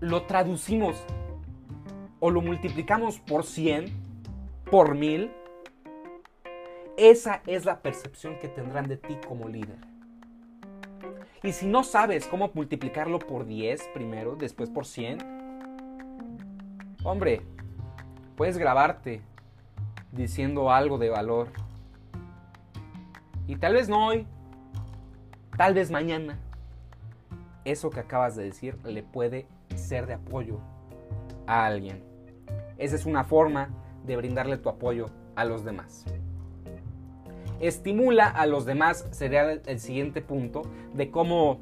[0.00, 1.02] lo traducimos
[2.20, 4.05] o lo multiplicamos por 100,
[4.70, 5.30] por 1000,
[6.96, 9.78] esa es la percepción que tendrán de ti como líder.
[11.42, 15.18] Y si no sabes cómo multiplicarlo por 10 primero, después por 100,
[17.04, 17.42] hombre,
[18.34, 19.22] puedes grabarte
[20.10, 21.48] diciendo algo de valor.
[23.46, 24.26] Y tal vez no hoy,
[25.56, 26.40] tal vez mañana,
[27.64, 30.58] eso que acabas de decir le puede ser de apoyo
[31.46, 32.02] a alguien.
[32.78, 33.68] Esa es una forma
[34.06, 36.04] de brindarle tu apoyo a los demás.
[37.60, 40.62] Estimula a los demás sería el siguiente punto
[40.94, 41.58] de cómo,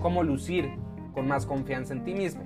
[0.00, 0.70] cómo lucir
[1.12, 2.42] con más confianza en ti mismo.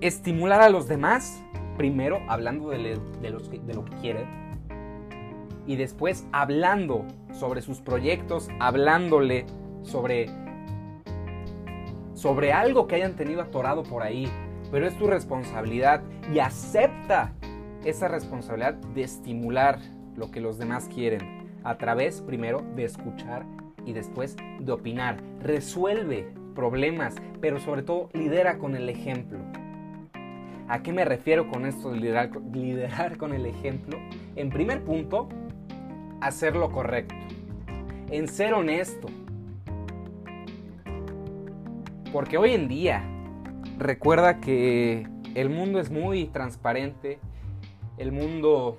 [0.00, 1.42] Estimular a los demás,
[1.76, 4.26] primero hablando de, lo que quieren,
[5.66, 9.46] y después hablando sobre sus proyectos, hablándole
[9.82, 10.26] sobre,
[12.14, 14.28] sobre algo que hayan tenido atorado por ahí,
[14.72, 17.34] pero es tu responsabilidad y acepta
[17.84, 19.78] esa responsabilidad de estimular
[20.16, 23.44] lo que los demás quieren a través primero de escuchar
[23.84, 25.22] y después de opinar.
[25.40, 29.38] Resuelve problemas, pero sobre todo lidera con el ejemplo.
[30.68, 33.98] ¿A qué me refiero con esto de liderar, liderar con el ejemplo?
[34.36, 35.28] En primer punto,
[36.22, 37.14] hacer lo correcto.
[38.10, 39.08] En ser honesto,
[42.10, 43.11] porque hoy en día,
[43.82, 47.18] recuerda que el mundo es muy transparente,
[47.98, 48.78] el mundo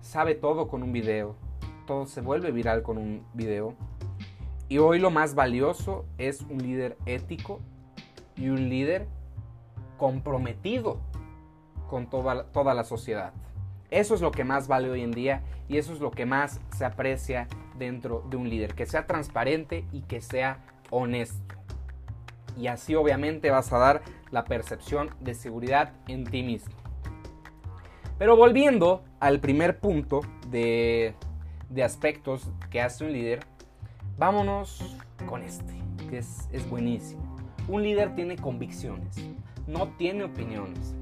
[0.00, 1.36] sabe todo con un video,
[1.86, 3.74] todo se vuelve viral con un video.
[4.68, 7.60] Y hoy lo más valioso es un líder ético
[8.36, 9.06] y un líder
[9.98, 10.98] comprometido
[11.88, 13.32] con toda, toda la sociedad.
[13.90, 16.60] Eso es lo que más vale hoy en día y eso es lo que más
[16.76, 17.46] se aprecia
[17.78, 21.63] dentro de un líder, que sea transparente y que sea honesto
[22.56, 26.74] y así obviamente vas a dar la percepción de seguridad en ti mismo.
[28.18, 31.14] Pero volviendo al primer punto de,
[31.82, 33.40] aspectos que hace un líder,
[34.16, 35.74] vámonos con este,
[36.08, 37.36] que es, es buenísimo.
[37.66, 39.16] Un líder tiene convicciones,
[39.66, 40.94] no tiene opiniones.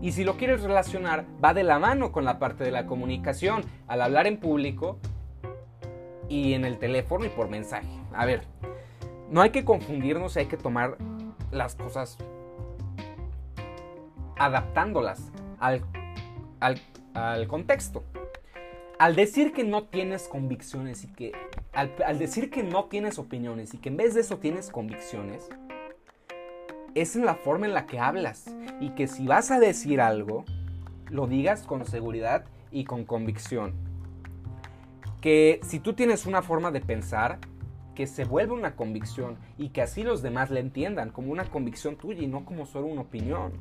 [0.00, 3.64] Y si lo quieres relacionar, va de la mano con la parte de la comunicación,
[3.88, 4.98] al hablar en público
[6.28, 7.88] y en el teléfono y por mensaje.
[8.12, 8.42] A ver,
[9.30, 10.96] no hay que confundirnos, hay que tomar
[11.50, 12.18] las cosas
[14.38, 15.82] adaptándolas al,
[16.60, 18.04] al, contexto.
[18.98, 21.32] Al decir que no tienes convicciones y que
[21.72, 25.48] al, al, decir que no tienes opiniones y que en vez de eso tienes convicciones,
[26.94, 28.46] es en la forma en la que hablas
[28.80, 30.44] y que si vas a decir algo,
[31.10, 33.74] lo digas con seguridad y con convicción.
[35.20, 37.38] Que si tú tienes una forma de pensar,
[37.96, 41.96] que se vuelva una convicción y que así los demás la entiendan como una convicción
[41.96, 43.54] tuya y no como solo una opinión.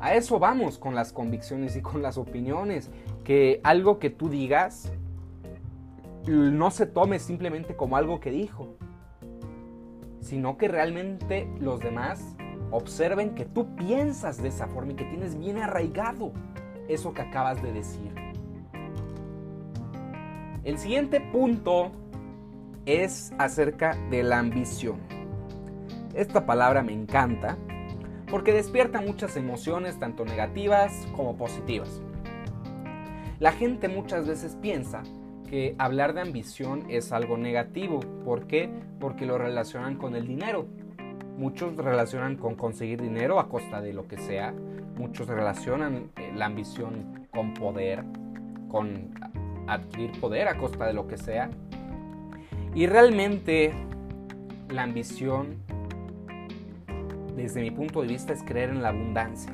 [0.00, 2.90] A eso vamos con las convicciones y con las opiniones,
[3.24, 4.92] que algo que tú digas
[6.26, 8.76] no se tome simplemente como algo que dijo,
[10.20, 12.36] sino que realmente los demás
[12.70, 16.32] observen que tú piensas de esa forma y que tienes bien arraigado
[16.88, 18.12] eso que acabas de decir.
[20.64, 21.92] El siguiente punto
[22.86, 25.00] es acerca de la ambición.
[26.14, 27.58] Esta palabra me encanta
[28.30, 32.00] porque despierta muchas emociones, tanto negativas como positivas.
[33.38, 35.02] La gente muchas veces piensa
[35.50, 38.00] que hablar de ambición es algo negativo.
[38.24, 38.70] ¿Por qué?
[38.98, 40.66] Porque lo relacionan con el dinero.
[41.36, 44.54] Muchos relacionan con conseguir dinero a costa de lo que sea.
[44.96, 48.02] Muchos relacionan eh, la ambición con poder,
[48.68, 49.14] con
[49.66, 51.50] adquirir poder a costa de lo que sea.
[52.76, 53.72] Y realmente
[54.68, 55.62] la ambición,
[57.34, 59.50] desde mi punto de vista, es creer en la abundancia.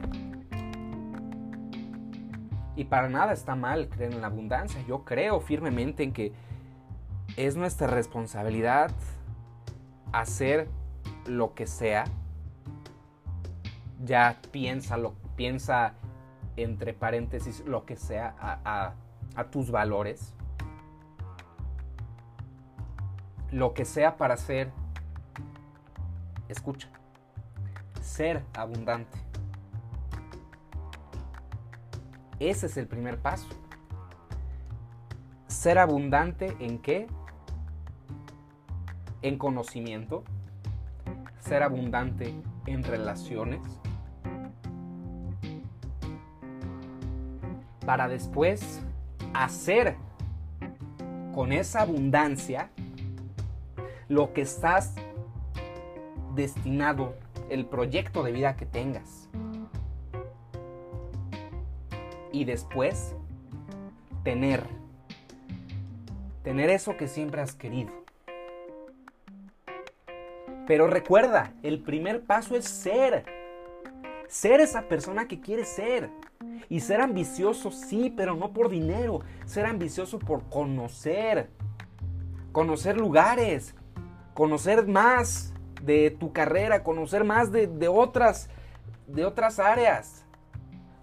[2.75, 4.83] Y para nada está mal creer en la abundancia.
[4.89, 6.33] Yo creo firmemente en que
[7.37, 8.91] es nuestra responsabilidad
[10.11, 10.67] hacer
[11.25, 12.07] lo que sea.
[14.05, 15.95] Ya piensa, lo, piensa
[16.57, 18.95] entre paréntesis lo que sea a,
[19.37, 20.35] a tus valores.
[23.53, 24.73] Lo que sea para ser,
[26.49, 26.89] escucha,
[28.01, 29.19] ser abundante.
[32.41, 33.47] Ese es el primer paso.
[35.49, 37.07] Ser abundante en qué?
[39.21, 40.25] En conocimiento.
[41.39, 42.35] Ser abundante
[42.65, 43.61] en relaciones.
[47.85, 48.81] Para después
[49.35, 49.97] hacer
[51.35, 52.71] con esa abundancia
[54.13, 54.93] lo que estás
[56.35, 57.15] destinado,
[57.49, 59.31] el proyecto de vida que tengas
[62.31, 63.15] y después
[64.23, 64.65] tener.
[66.45, 67.91] Tener eso que siempre has querido.
[70.67, 73.25] Pero recuerda, el primer paso es ser.
[74.29, 76.11] Ser esa persona que quieres ser.
[76.69, 79.21] Y ser ambicioso, sí, pero no por dinero.
[79.47, 81.49] Ser ambicioso por conocer.
[82.53, 83.75] Conocer lugares.
[84.35, 86.83] Conocer más de tu carrera.
[86.83, 88.49] Conocer más de, de otras,
[89.07, 90.23] de otras áreas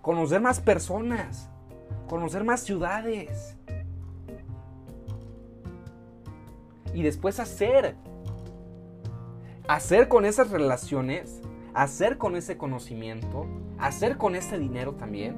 [0.02, 1.50] conocer más personas,
[2.08, 3.56] conocer más ciudades.
[6.94, 7.96] Y después hacer.
[9.68, 11.42] Hacer con esas relaciones,
[11.76, 13.46] hacer con ese conocimiento,
[13.78, 15.38] hacer con ese dinero también.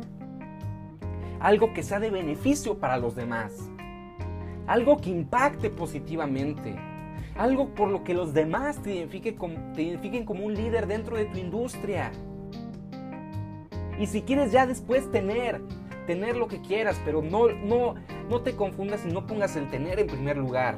[1.42, 3.52] Algo que sea de beneficio para los demás.
[4.68, 6.80] Algo que impacte positivamente.
[7.38, 12.12] Algo por lo que los demás te identifiquen como, un líder dentro de tu industria.
[14.00, 15.62] Y si quieres ya después tener,
[16.08, 17.96] tener lo que quieras, pero no, no,
[18.30, 20.78] no te confundas y no pongas el tener en primer lugar.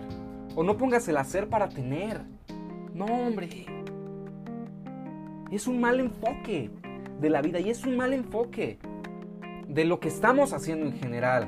[0.56, 2.22] O no pongas el hacer para tener.
[2.94, 3.66] No, hombre.
[5.52, 6.70] Es un mal enfoque
[7.20, 8.80] de la vida y es un mal enfoque
[9.68, 11.48] de lo que estamos haciendo en general.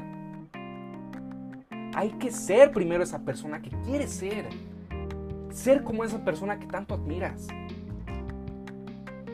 [1.96, 4.46] Hay que ser primero esa persona que quieres ser.
[5.56, 7.48] Ser como esa persona que tanto admiras.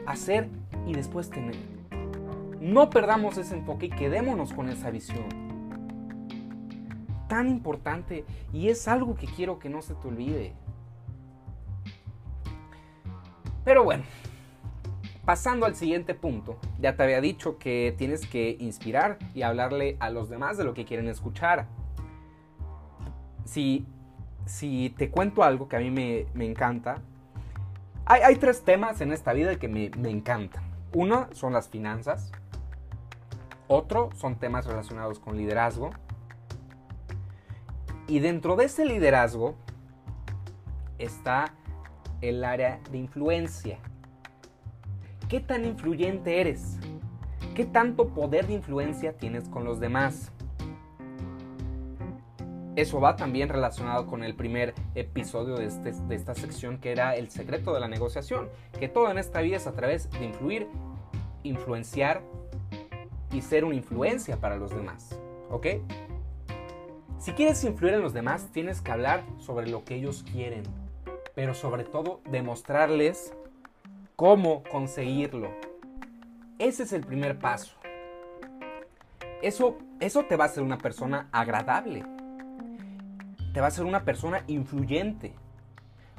[0.06, 0.48] Hacer
[0.86, 1.56] y después tener.
[2.60, 5.26] No perdamos ese enfoque y quedémonos con esa visión.
[7.28, 10.54] Tan importante y es algo que quiero que no se te olvide.
[13.66, 14.04] Pero bueno,
[15.26, 20.12] pasando al siguiente punto, ya te había dicho que tienes que inspirar y hablarle a
[20.12, 21.68] los demás de lo que quieren escuchar.
[23.44, 23.88] Si,
[24.52, 27.02] si te cuento algo que a mí me, encanta,
[28.06, 30.64] hay, tres temas en esta vida que me, me encantan.
[30.94, 32.32] Uno son las finanzas,
[33.68, 35.92] otro son temas relacionados con liderazgo.
[38.08, 39.56] Y dentro de ese liderazgo
[40.98, 41.54] está
[42.20, 43.80] el área de influencia.
[45.30, 46.78] ¿Qué tan influyente eres?
[47.56, 50.34] ¿Qué tanto poder de influencia tienes con los demás?
[52.76, 57.16] Eso va también relacionado con el primer episodio de, este, de, esta sección que era
[57.16, 60.68] el secreto de la negociación, que todo en esta vida es a través de influir,
[61.44, 62.22] influenciar
[63.34, 65.20] y ser una influencia para los demás.
[65.50, 65.68] ¿Ok?
[67.20, 70.64] Si quieres influir en los demás, tienes que hablar sobre lo que ellos quieren,
[71.36, 73.34] pero sobre todo demostrarles
[74.16, 75.50] cómo conseguirlo.
[76.58, 77.76] Ese es el primer paso.
[79.42, 82.06] Eso, eso te va a hacer una persona agradable.
[83.54, 85.34] Te va a hacer una persona influyente.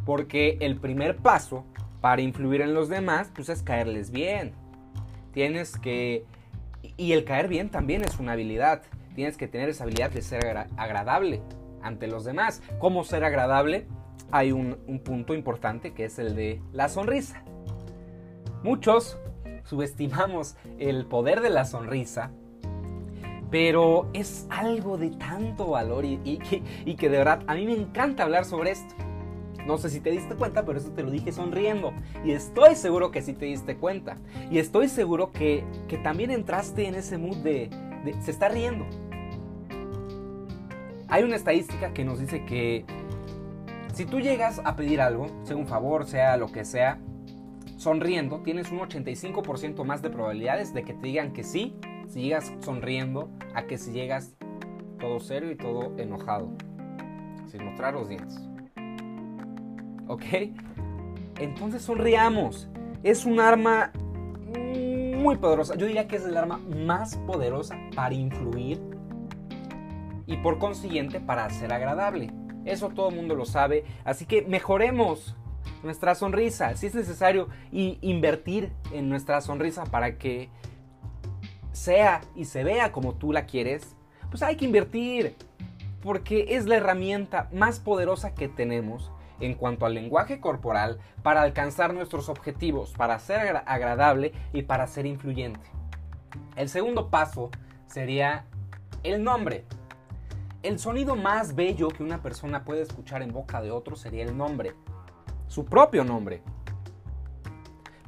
[0.05, 1.65] Porque el primer paso
[2.01, 4.53] para influir en los demás, pues es caerles bien.
[5.33, 6.25] Tienes que
[6.97, 8.83] y el caer bien también es una habilidad.
[9.15, 11.41] Tienes que tener esa habilidad de ser agradable
[11.83, 12.63] ante los demás.
[12.79, 13.87] ¿Cómo ser agradable?
[14.33, 17.45] hay un punto importante que es el de la sonrisa.
[18.65, 19.19] Muchos
[19.65, 22.33] subestimamos el poder de la sonrisa,
[23.53, 26.39] pero es algo de tanto valor y,
[26.97, 28.95] que de verdad a mí me encanta hablar sobre esto.
[29.67, 31.93] No sé si te diste cuenta, pero eso te lo dije sonriendo.
[32.25, 34.17] Y estoy seguro que sí te diste cuenta.
[34.51, 37.69] Y estoy seguro que, que también entraste en ese mood de,
[38.05, 38.87] de, se está riendo.
[41.09, 42.87] Hay una estadística que nos dice que
[43.93, 46.99] si tú llegas a pedir algo, sea un favor, sea lo que sea,
[47.77, 51.77] sonriendo, tienes un 85% más de probabilidades de que te digan que sí
[52.13, 54.35] si llegas sonriendo a que si llegas
[55.01, 56.51] todo serio y todo enojado,
[57.51, 58.39] sin mostrar los dientes.
[60.09, 60.25] ¿Ok?
[61.39, 62.69] Entonces sonriamos.
[63.03, 63.93] Es un arma
[65.17, 65.75] muy poderosa.
[65.75, 68.79] Yo diría que es el arma más poderosa para influir
[70.27, 72.31] y por consiguiente para ser agradable.
[72.67, 73.85] Eso todo el mundo lo sabe.
[74.05, 75.35] Así que mejoremos
[75.83, 76.77] nuestra sonrisa.
[76.77, 80.51] Si es necesario invertir en nuestra sonrisa para que
[81.73, 83.97] sea y se vea como tú la quieres,
[84.31, 85.37] pues hay que invertir.
[86.03, 91.95] Porque es la herramienta más poderosa que tenemos en cuanto al lenguaje corporal para alcanzar
[91.95, 95.61] nuestros objetivos, para ser agradable y para ser influyente.
[96.57, 97.51] El segundo paso
[97.87, 98.47] sería
[99.05, 99.65] el nombre.
[100.65, 104.37] El sonido más bello que una persona puede escuchar en boca de otro sería el
[104.37, 104.75] nombre
[105.53, 106.43] su propio nombre.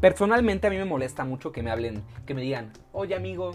[0.00, 3.52] Personalmente a mí me molesta mucho que me hablen, que me digan, oye amigo,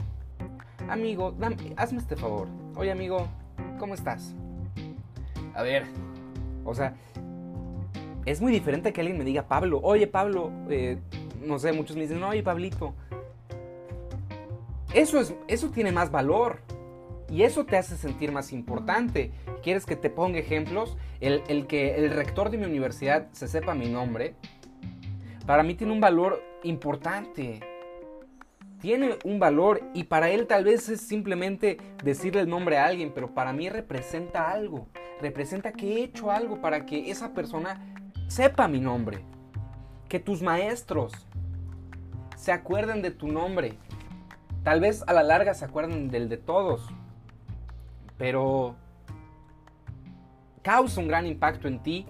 [0.90, 1.36] amigo,
[1.78, 2.48] hazme este favor.
[2.76, 3.28] Oye amigo,
[3.78, 4.34] ¿cómo estás?
[5.54, 5.84] A ver,
[6.64, 6.96] o sea,
[8.26, 10.98] es muy diferente que alguien me diga Pablo, oye Pablo, eh,
[11.42, 12.94] no sé, muchos me dicen, oye Pablito.
[14.94, 16.60] Eso, es, eso tiene más valor.
[17.32, 19.32] Y eso te hace sentir más importante.
[19.62, 20.98] ¿Quieres que te ponga ejemplos?
[21.20, 24.36] El, que el rector de mi universidad se sepa mi nombre,
[25.50, 27.60] para mí tiene un valor importante.
[28.80, 33.12] Tiene un valor y para él tal vez es simplemente decirle el nombre a alguien,
[33.16, 34.86] pero para mí representa algo.
[35.20, 37.82] Representa que he hecho algo para que esa persona
[38.28, 39.26] sepa mi nombre.
[40.08, 41.14] Que tus maestros
[42.38, 43.74] se acuerden de tu nombre.
[44.62, 46.88] Tal vez a la larga se acuerden del de todos.
[48.20, 48.76] Pero
[50.62, 52.06] causa un gran impacto en ti.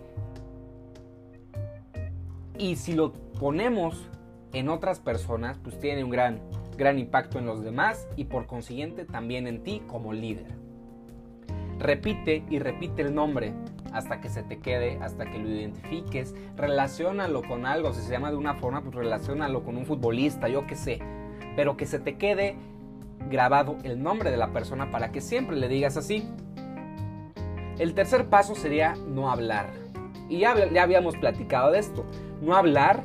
[2.58, 4.10] Y si lo ponemos
[4.54, 6.42] en otras personas, pues tiene un gran,
[6.78, 10.48] gran impacto en los demás y por consiguiente también en ti como líder.
[11.80, 13.54] Repite y repite el nombre
[13.94, 16.36] hasta que se te quede, hasta que lo identifiques.
[16.58, 17.94] Relaciónalo con algo.
[17.94, 21.00] Si se llama de una forma, pues relaciónalo con un futbolista, yo qué sé.
[21.56, 22.58] Pero que se te quede
[23.30, 26.28] grabado el nombre de la persona para que siempre le digas así.
[27.78, 29.70] El tercer paso sería no hablar.
[30.28, 32.06] Y ya, habíamos platicado de esto.
[32.42, 33.04] No hablar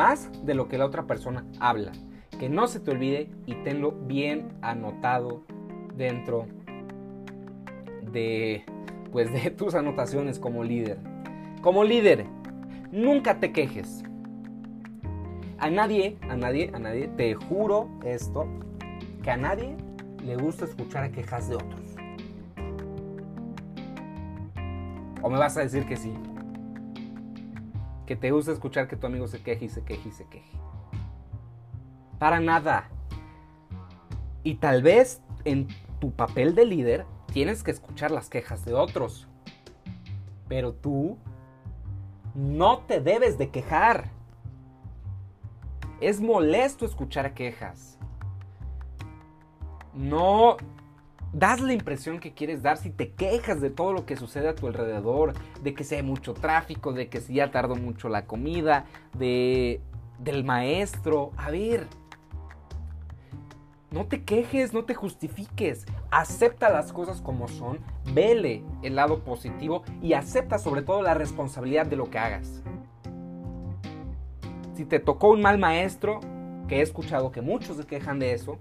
[0.00, 1.92] más de lo que la otra persona habla.
[2.38, 5.44] Que no se te olvide y tenlo bien anotado
[5.94, 6.46] dentro
[8.10, 8.64] de
[9.12, 10.96] pues de tus anotaciones como líder.
[11.60, 12.24] Como líder,
[12.90, 14.02] nunca te quejes.
[15.58, 18.48] A nadie, a nadie, a nadie, te juro esto,
[19.22, 19.76] que a nadie
[20.24, 21.94] le gusta escuchar quejas de otros.
[25.20, 26.14] ¿O me vas a decir que sí?
[28.10, 30.58] Que te gusta escuchar que tu amigo se queje y se queje y se queje.
[32.18, 32.90] Para nada.
[34.42, 35.68] Y tal vez en
[36.00, 39.28] tu papel de líder tienes que escuchar las quejas de otros.
[40.48, 41.18] Pero tú
[42.34, 44.10] no te debes de quejar.
[46.00, 47.96] Es molesto escuchar quejas.
[49.94, 50.56] No
[51.32, 54.54] das la impresión que quieres dar si te quejas de todo lo que sucede a
[54.54, 58.26] tu alrededor, de que si hay mucho tráfico, de que si ya tardó mucho la
[58.26, 59.80] comida, de
[60.20, 61.32] del maestro.
[61.36, 61.86] A ver,
[63.90, 65.86] no te quejes, no te justifiques.
[66.10, 67.80] Acepta las cosas como son,
[68.14, 72.62] vele el lado positivo y acepta sobre todo la responsabilidad de lo que hagas.
[74.74, 76.20] Si te tocó un mal maestro,
[76.68, 78.56] que he escuchado que muchos se quejan de eso,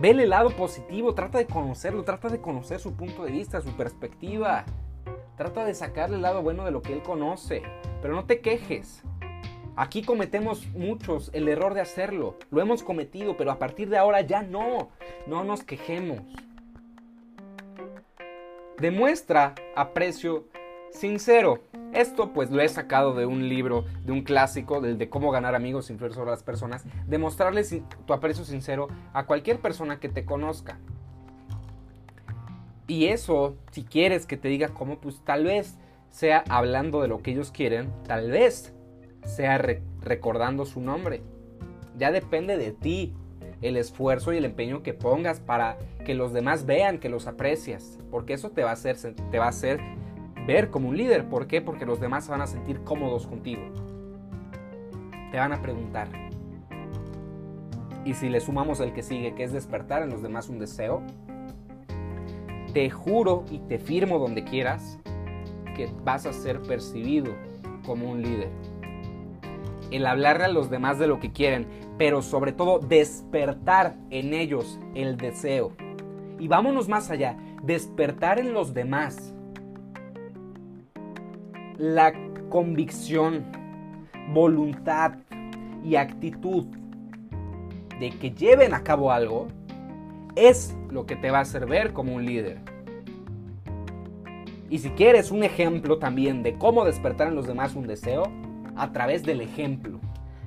[0.00, 3.76] Vele el lado positivo, trata de conocerlo, trata de conocer su punto de vista, su
[3.76, 4.64] perspectiva.
[5.36, 7.62] Trata de sacarle el lado bueno de lo que él conoce,
[8.00, 9.02] pero no te quejes.
[9.76, 12.38] Aquí cometemos muchos el error de hacerlo.
[12.50, 14.88] Lo hemos cometido, pero a partir de ahora ya no.
[15.26, 16.20] No nos quejemos.
[18.78, 20.46] Demuestra aprecio
[20.92, 21.60] sincero.
[21.92, 25.54] Esto pues lo he sacado de un libro, de un clásico, del de cómo ganar
[25.54, 26.84] amigos sin influir sobre las personas.
[27.06, 27.74] Demostrarles
[28.06, 30.78] tu aprecio sincero a cualquier persona que te conozca.
[32.86, 35.78] Y eso, si quieres que te diga cómo, pues tal vez
[36.10, 38.74] sea hablando de lo que ellos quieren, tal vez
[39.24, 39.58] sea
[40.00, 41.22] recordando su nombre.
[41.96, 43.14] Ya depende de ti
[43.62, 47.98] el esfuerzo y el empeño que pongas para que los demás vean que los aprecias,
[48.10, 49.80] porque eso te va a hacer, te va a hacer
[50.46, 51.28] ver como un líder.
[51.28, 51.60] ¿Por qué?
[51.60, 53.62] Porque los demás se van a sentir cómodos contigo.
[55.30, 56.08] Te van a preguntar.
[58.04, 61.02] Y si le sumamos el que sigue, que es despertar en los demás un deseo,
[62.72, 64.98] te juro y te firmo donde quieras
[65.76, 67.34] que vas a ser percibido
[67.84, 68.48] como un líder.
[69.90, 71.66] El hablarle a los demás de lo que quieren,
[71.98, 75.72] pero sobre todo despertar en ellos el deseo.
[76.38, 79.34] Y vámonos más allá, despertar en los demás
[81.80, 82.12] la
[82.50, 83.46] convicción,
[84.34, 85.14] voluntad
[85.82, 86.66] y actitud
[87.98, 89.48] de que lleven a cabo algo
[90.36, 92.58] es lo que te va a hacer ver como un líder.
[94.68, 98.24] Y si quieres un ejemplo también de cómo despertar en los demás un deseo,
[98.76, 100.00] a través del ejemplo,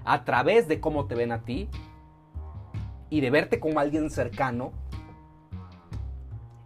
[0.05, 1.67] a través de cómo te ven a ti
[3.09, 4.71] y de verte como alguien cercano,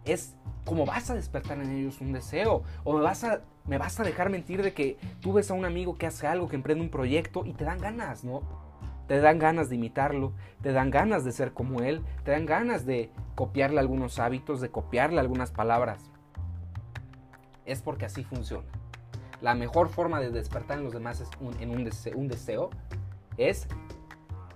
[0.04, 0.36] es
[0.68, 2.62] como vas a despertar en ellos un deseo.
[2.84, 5.64] O me vas a, me vas a dejar mentir de que tú ves a un
[5.64, 8.42] amigo que hace algo, que emprende un proyecto y te dan ganas, ¿no?
[9.06, 12.84] Te dan ganas de imitarlo, te dan ganas de ser como él, te dan ganas
[12.84, 16.10] de copiarle algunos hábitos, de copiarle algunas palabras.
[17.64, 18.68] Es porque así funciona.
[19.40, 22.68] La mejor forma de despertar en los demás es en un deseo, un deseo
[23.38, 23.68] es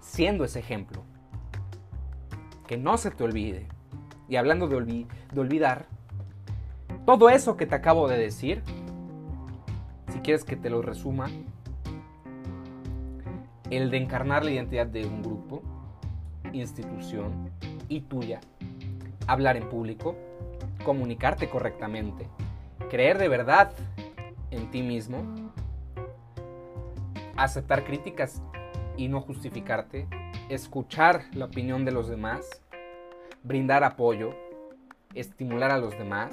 [0.00, 1.04] siendo ese ejemplo.
[2.66, 3.66] Que no se te olvide.
[4.28, 5.06] Y hablando de
[5.36, 5.86] olvidar,
[7.06, 8.62] todo eso que te acabo de decir,
[10.12, 11.28] si quieres que te lo resuma,
[13.70, 15.62] el de encarnar la identidad de un grupo,
[16.52, 17.50] institución
[17.88, 18.40] y tuya,
[19.26, 20.16] hablar en público,
[20.84, 22.28] comunicarte correctamente,
[22.90, 23.72] creer de verdad
[24.50, 25.50] en ti mismo,
[27.36, 28.42] aceptar críticas
[28.96, 30.06] y no justificarte,
[30.48, 32.62] escuchar la opinión de los demás,
[33.42, 34.34] brindar apoyo,
[35.14, 36.32] estimular a los demás,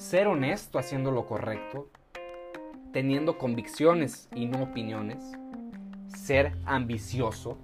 [0.00, 1.90] ser honesto haciendo lo correcto,
[2.90, 5.22] teniendo convicciones y no opiniones,
[6.08, 7.58] ser ambicioso,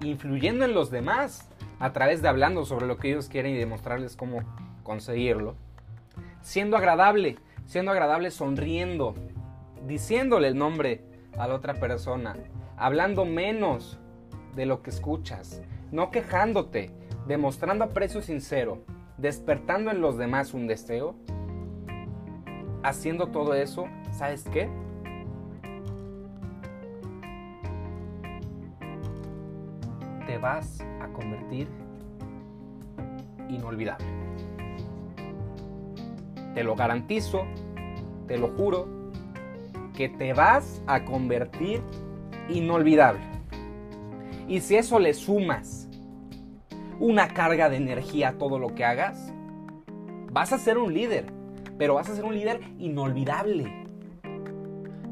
[0.00, 1.50] influyendo en los demás
[1.80, 4.40] a través de hablando sobre lo que ellos quieren y demostrarles cómo
[4.82, 5.54] conseguirlo,
[6.40, 7.36] siendo agradable,
[7.66, 9.14] siendo agradable sonriendo,
[9.86, 11.04] diciéndole el nombre
[11.36, 12.36] a la otra persona,
[12.78, 13.98] hablando menos
[14.56, 16.90] de lo que escuchas, no quejándote,
[17.26, 18.82] demostrando aprecio sincero,
[19.22, 21.14] despertando en los demás un deseo,
[22.82, 24.68] haciendo todo eso, ¿sabes qué?
[30.26, 31.68] Te vas a convertir
[33.48, 34.04] inolvidable.
[36.54, 37.44] Te lo garantizo,
[38.26, 38.88] te lo juro,
[39.96, 41.80] que te vas a convertir
[42.48, 43.20] inolvidable.
[44.48, 45.81] Y si eso le sumas
[47.02, 49.34] una carga de energía a todo lo que hagas,
[50.30, 51.42] vas a ser un líder
[51.78, 53.72] pero vas a ser un líder inolvidable.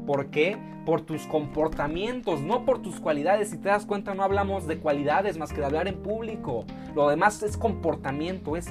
[0.05, 0.57] ¿Por qué?
[0.85, 3.49] Por tus comportamientos, no por tus cualidades.
[3.49, 6.65] Si te das cuenta, no hablamos de cualidades más que de hablar en público.
[6.95, 8.67] Lo demás es comportamiento, es,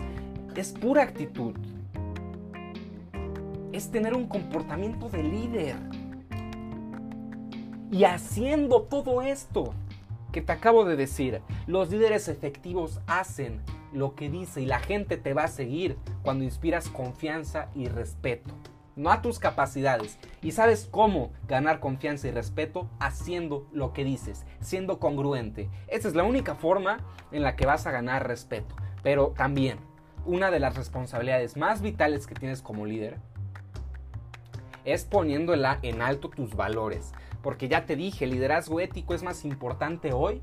[0.56, 1.54] es pura actitud.
[3.72, 5.76] Es tener un comportamiento de líder.
[7.92, 9.74] Y haciendo todo esto
[10.30, 13.60] que te acabo de decir, los líderes efectivos hacen
[13.92, 18.54] lo que dice y la gente te va a seguir cuando inspiras confianza y respeto.
[18.96, 20.18] No a tus capacidades.
[20.42, 22.90] ¿Y sabes cómo ganar confianza y respeto?
[22.98, 25.70] Haciendo lo que dices, siendo congruente.
[25.88, 26.98] Esa es la única forma
[27.32, 28.74] en la que vas a ganar respeto.
[29.02, 29.78] Pero también,
[30.26, 33.18] una de las responsabilidades más vitales que tienes como líder
[34.84, 37.12] es poniendo en alto tus valores.
[37.42, 40.42] Porque ya te dije, el liderazgo ético es más importante hoy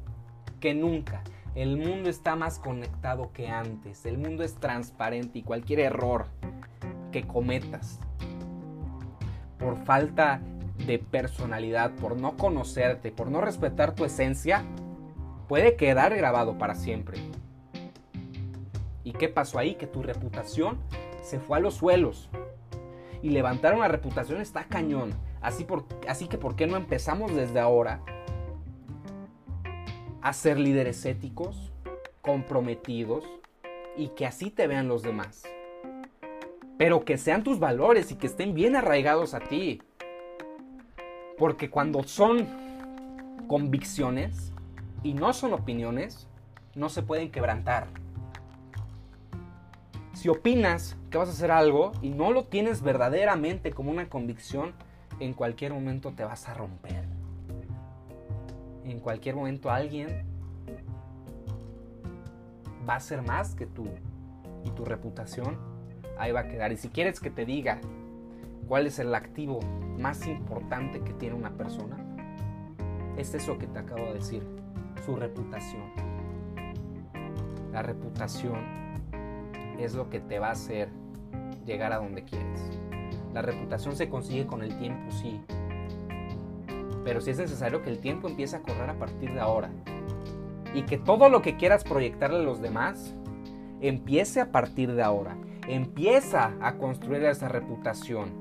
[0.60, 1.24] que nunca.
[1.56, 4.06] El mundo está más conectado que antes.
[4.06, 6.28] El mundo es transparente y cualquier error
[7.12, 8.00] que cometas
[9.58, 10.42] por falta
[10.86, 14.64] de personalidad, por no conocerte, por no respetar tu esencia,
[15.48, 17.20] puede quedar grabado para siempre.
[19.04, 19.76] ¿Y qué pasó ahí?
[19.76, 20.78] Que tu reputación
[21.22, 22.30] se fue a los suelos.
[23.24, 25.12] Y levantar una reputación está cañón.
[25.48, 28.02] Así, por, así que ¿por qué no empezamos desde ahora
[30.22, 31.72] a ser líderes éticos,
[32.22, 33.24] comprometidos
[33.96, 35.44] y que así te vean los demás.
[36.78, 39.82] Pero que sean tus valores y que estén bien arraigados a ti.
[41.38, 42.46] Porque cuando son
[43.48, 44.52] convicciones
[45.02, 46.28] y no son opiniones,
[46.76, 47.88] no se pueden quebrantar.
[50.12, 54.74] Si opinas que vas a hacer algo y no lo tienes verdaderamente como una convicción,
[55.20, 57.04] en cualquier momento te vas a romper.
[58.84, 60.26] En cualquier momento alguien
[62.88, 63.88] va a ser más que tú
[64.64, 65.58] y tu reputación
[66.18, 66.72] ahí va a quedar.
[66.72, 67.80] Y si quieres que te diga
[68.68, 69.60] cuál es el activo
[69.98, 71.98] más importante que tiene una persona,
[73.18, 74.44] es eso que te acabo de decir,
[75.06, 75.92] su reputación.
[77.72, 78.60] La reputación
[79.80, 80.90] es lo que te va a hacer
[81.66, 82.80] llegar a donde quieres.
[83.38, 85.40] La reputación se consigue con el tiempo, sí.
[87.04, 89.70] Pero si es necesario que el tiempo empiece a correr a partir de ahora.
[90.74, 93.14] Y que todo lo que quieras proyectarle a los demás
[93.80, 95.38] empiece a partir de ahora.
[95.68, 98.32] Empieza a construir esa reputación.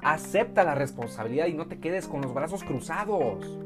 [0.00, 3.58] Acepta la responsabilidad y no te quedes con los brazos cruzados.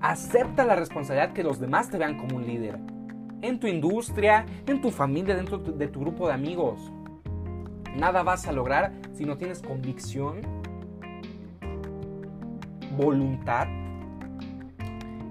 [0.00, 2.76] Acepta la responsabilidad que los demás te vean como un líder.
[3.40, 6.90] En tu industria, en tu familia, dentro de tu grupo de amigos.
[7.96, 10.42] Nada vas a lograr si no tienes convicción,
[12.96, 13.66] voluntad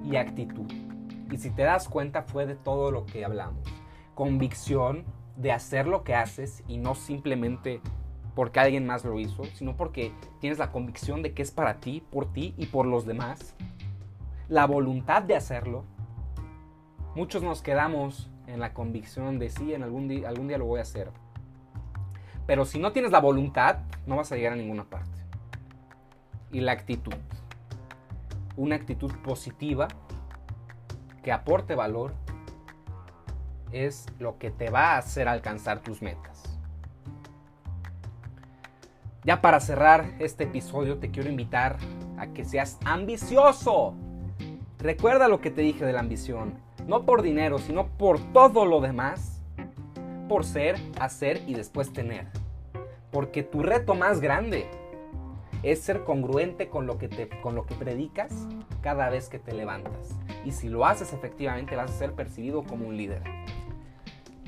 [0.03, 0.69] y actitud.
[1.31, 3.63] Y si te das cuenta fue de todo lo que hablamos.
[4.13, 5.05] Convicción
[5.37, 7.81] de hacer lo que haces y no simplemente
[8.35, 12.03] porque alguien más lo hizo, sino porque tienes la convicción de que es para ti,
[12.11, 13.55] por ti y por los demás.
[14.49, 15.85] La voluntad de hacerlo.
[17.15, 20.83] Muchos nos quedamos en la convicción de sí, en algún algún día lo voy a
[20.83, 21.11] hacer.
[22.49, 23.77] Pero si no tienes la voluntad,
[24.07, 25.21] no vas a llegar a ninguna parte.
[26.51, 27.13] Y la actitud.
[28.57, 29.87] Una actitud positiva
[31.21, 32.15] que aporte valor
[33.71, 36.57] es lo que te va a hacer alcanzar tus metas.
[39.23, 41.77] Ya para cerrar este episodio te quiero invitar
[42.17, 43.93] a que seas ambicioso.
[44.79, 46.55] Recuerda lo que te dije de la ambición.
[46.87, 49.39] No por dinero, sino por todo lo demás.
[50.27, 52.38] Por ser, hacer y después tener.
[53.11, 54.67] Porque tu reto más grande
[55.63, 58.47] es ser congruente con lo que, te, con lo que predicas
[58.81, 60.17] cada vez que te levantas.
[60.45, 63.21] Y si lo haces efectivamente vas a ser percibido como un líder.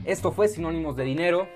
[0.06, 1.48] Esto fue Sinónimos de Dinero.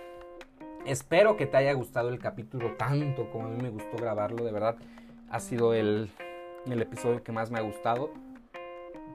[0.86, 4.44] Espero que te haya gustado el capítulo tanto como a mí me gustó grabarlo.
[4.44, 4.76] De verdad,
[5.30, 6.12] ha sido el,
[6.68, 8.12] el episodio que más me ha gustado.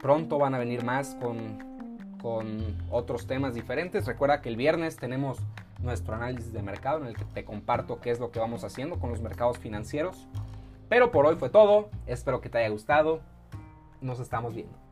[0.00, 4.06] Pronto van a venir más con, con otros temas diferentes.
[4.06, 5.38] Recuerda que el viernes tenemos
[5.82, 8.98] nuestro análisis de mercado en el que te comparto qué es lo que vamos haciendo
[8.98, 10.26] con los mercados financieros.
[10.88, 11.88] Pero por hoy fue todo.
[12.06, 13.20] Espero que te haya gustado.
[14.00, 14.89] Nos estamos viendo.